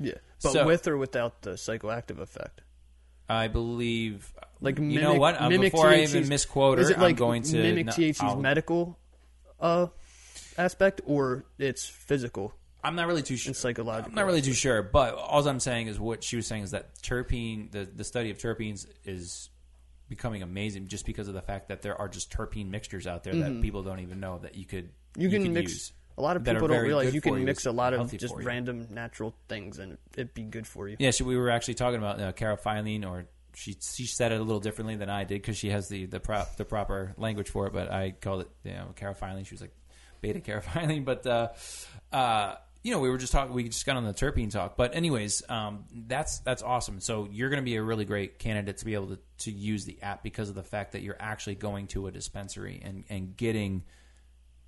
[0.00, 2.62] yeah, but So- with or without the psychoactive effect.
[3.28, 4.34] I believe.
[4.60, 5.40] Like you know what?
[5.40, 7.92] Uh, mimic before I even misquote her, is it like I'm going to mimic no,
[7.92, 8.98] THC's I'll- medical
[9.60, 9.86] uh,
[10.58, 12.52] aspect or it's physical
[12.84, 13.54] I'm not really too sure.
[13.54, 14.10] psychological.
[14.10, 16.70] I'm not really too sure, but all I'm saying is what she was saying is
[16.72, 19.50] that terpene, the the study of terpenes, is
[20.08, 23.34] becoming amazing just because of the fact that there are just terpene mixtures out there
[23.34, 25.22] that people don't even know that you could Mm-hmm.
[25.22, 25.72] You can could mix.
[25.72, 25.92] use.
[26.18, 27.66] A lot of that are people don't very realize good you for can you, mix
[27.66, 28.46] a lot of healthy just for you.
[28.46, 30.96] random natural things and it'd be good for you.
[30.98, 34.42] Yeah, so we were actually talking about uh, caryophyllene, or she she said it a
[34.42, 37.66] little differently than I did because she has the the prop the proper language for
[37.66, 39.46] it, but I called it you know caryophyllene.
[39.46, 39.72] She was like
[40.20, 41.48] beta caryophyllene, but uh,
[42.14, 43.54] uh, you know we were just talking.
[43.54, 47.00] We just got on the terpene talk, but anyways, um, that's that's awesome.
[47.00, 49.84] So you're going to be a really great candidate to be able to to use
[49.84, 53.36] the app because of the fact that you're actually going to a dispensary and and
[53.36, 53.84] getting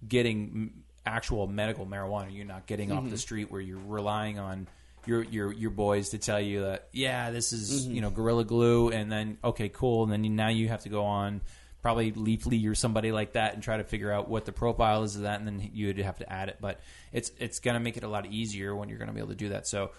[0.07, 2.35] getting actual medical marijuana.
[2.35, 4.69] You're not getting off the street where you're relying on
[5.07, 8.91] your your your boys to tell you that yeah, this is you know gorilla glue,
[8.91, 11.41] and then okay, cool, and then you, now you have to go on
[11.85, 15.17] probably Leafly or somebody like that and try to figure out what the profile is
[15.17, 16.57] of that, and then you would have to add it.
[16.59, 16.81] But
[17.13, 19.29] it's it's going to make it a lot easier when you're going to be able
[19.29, 19.69] to do that.
[19.69, 19.91] So.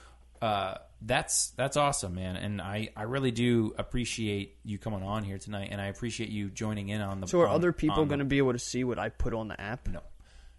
[0.41, 5.37] Uh, that's that's awesome, man, and I, I really do appreciate you coming on here
[5.37, 7.27] tonight, and I appreciate you joining in on the.
[7.27, 9.47] So are on- other people going to be able to see what I put on
[9.47, 9.87] the app?
[9.87, 10.01] No,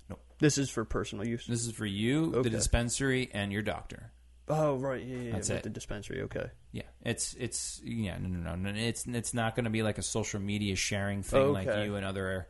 [0.09, 0.18] no.
[0.39, 1.47] This is for personal use.
[1.47, 2.43] This is for you, Okay.
[2.49, 4.11] the dispensary, and your doctor.
[4.49, 5.62] Oh right, yeah, yeah, That's with it.
[5.64, 6.22] the dispensary.
[6.22, 6.47] Okay.
[6.77, 9.97] Yeah, it's it's yeah no no no no it's it's not going to be like
[9.97, 11.87] a social media sharing thing like Okay.
[11.87, 12.49] you and other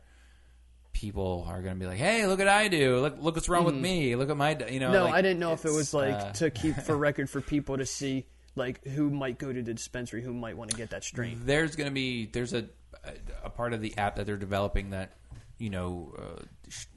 [0.91, 3.63] people are going to be like, hey, look what I do, look look what's wrong
[3.63, 4.89] with me, look at my d-" you know.
[4.89, 4.93] Mm.
[4.93, 7.39] no, like, I didn't know if it was like uh, to keep for record for
[7.39, 8.25] people to see
[8.55, 11.39] like who might go to the dispensary, who might want to get that strain.
[11.45, 12.65] there's going to be there's a
[13.43, 15.13] a part of the app that they're developing that
[15.57, 16.87] you know uh, sh-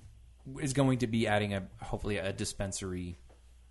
[0.61, 3.17] is going to be adding a hopefully a dispensary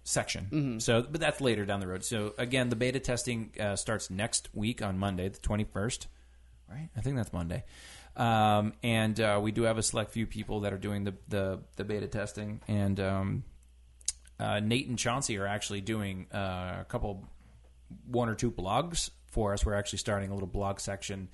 [0.10, 0.48] section.
[0.52, 0.80] Mm-hmm.
[0.80, 2.04] So, but that's later down the road.
[2.04, 6.08] So again, the beta testing uh, starts next week on Monday, the twenty first.
[6.68, 7.64] Right, I think that's Monday.
[8.16, 11.60] Um, and uh, we do have a select few people that are doing the the,
[11.76, 13.44] the beta testing, and um,
[14.40, 17.28] uh, Nate and Chauncey are actually doing uh, a couple,
[18.06, 19.66] one or two blogs for us.
[19.66, 21.30] We're actually starting a little blog section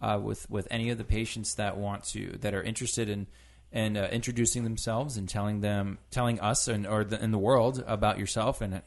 [0.00, 3.26] uh, with with any of the patients that want to that are interested in
[3.72, 7.82] and uh, introducing themselves and telling them telling us and or the, in the world
[7.86, 8.82] about yourself and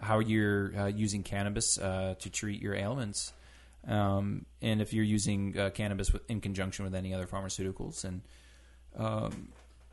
[0.00, 3.32] how you're uh, using cannabis uh, to treat your ailments.
[3.86, 8.22] Um, and if you're using uh, cannabis with, in conjunction with any other pharmaceuticals, and
[8.96, 9.48] um,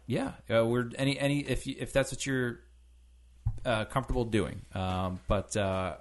[0.06, 2.60] yeah, uh, we're any any if you, if that's what you're
[3.66, 4.62] uh, comfortable doing.
[4.74, 5.96] Um, but uh,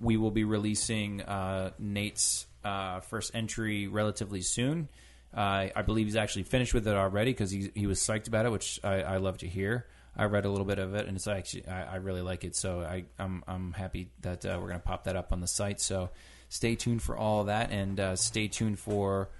[0.00, 4.88] we will be releasing uh, Nate's uh, first entry relatively soon.
[5.34, 8.46] Uh, I believe he's actually finished with it already because he he was psyched about
[8.46, 9.86] it, which I, I love to hear.
[10.14, 12.54] I read a little bit of it, and it's actually I, I really like it.
[12.54, 15.80] So I I'm I'm happy that uh, we're gonna pop that up on the site.
[15.80, 16.10] So
[16.48, 19.30] stay tuned for all of that, and uh, stay tuned for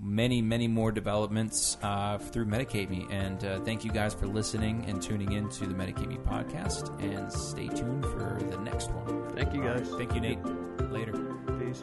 [0.00, 3.06] many, many more developments uh, through Medicate Me.
[3.10, 6.98] And uh, thank you guys for listening and tuning in to the Medicate Me podcast.
[7.02, 9.34] And stay tuned for the next one.
[9.34, 9.78] Thank you All right.
[9.84, 9.90] guys.
[9.96, 10.38] Thank you, Nate.
[10.90, 11.12] Later.
[11.58, 11.82] Peace.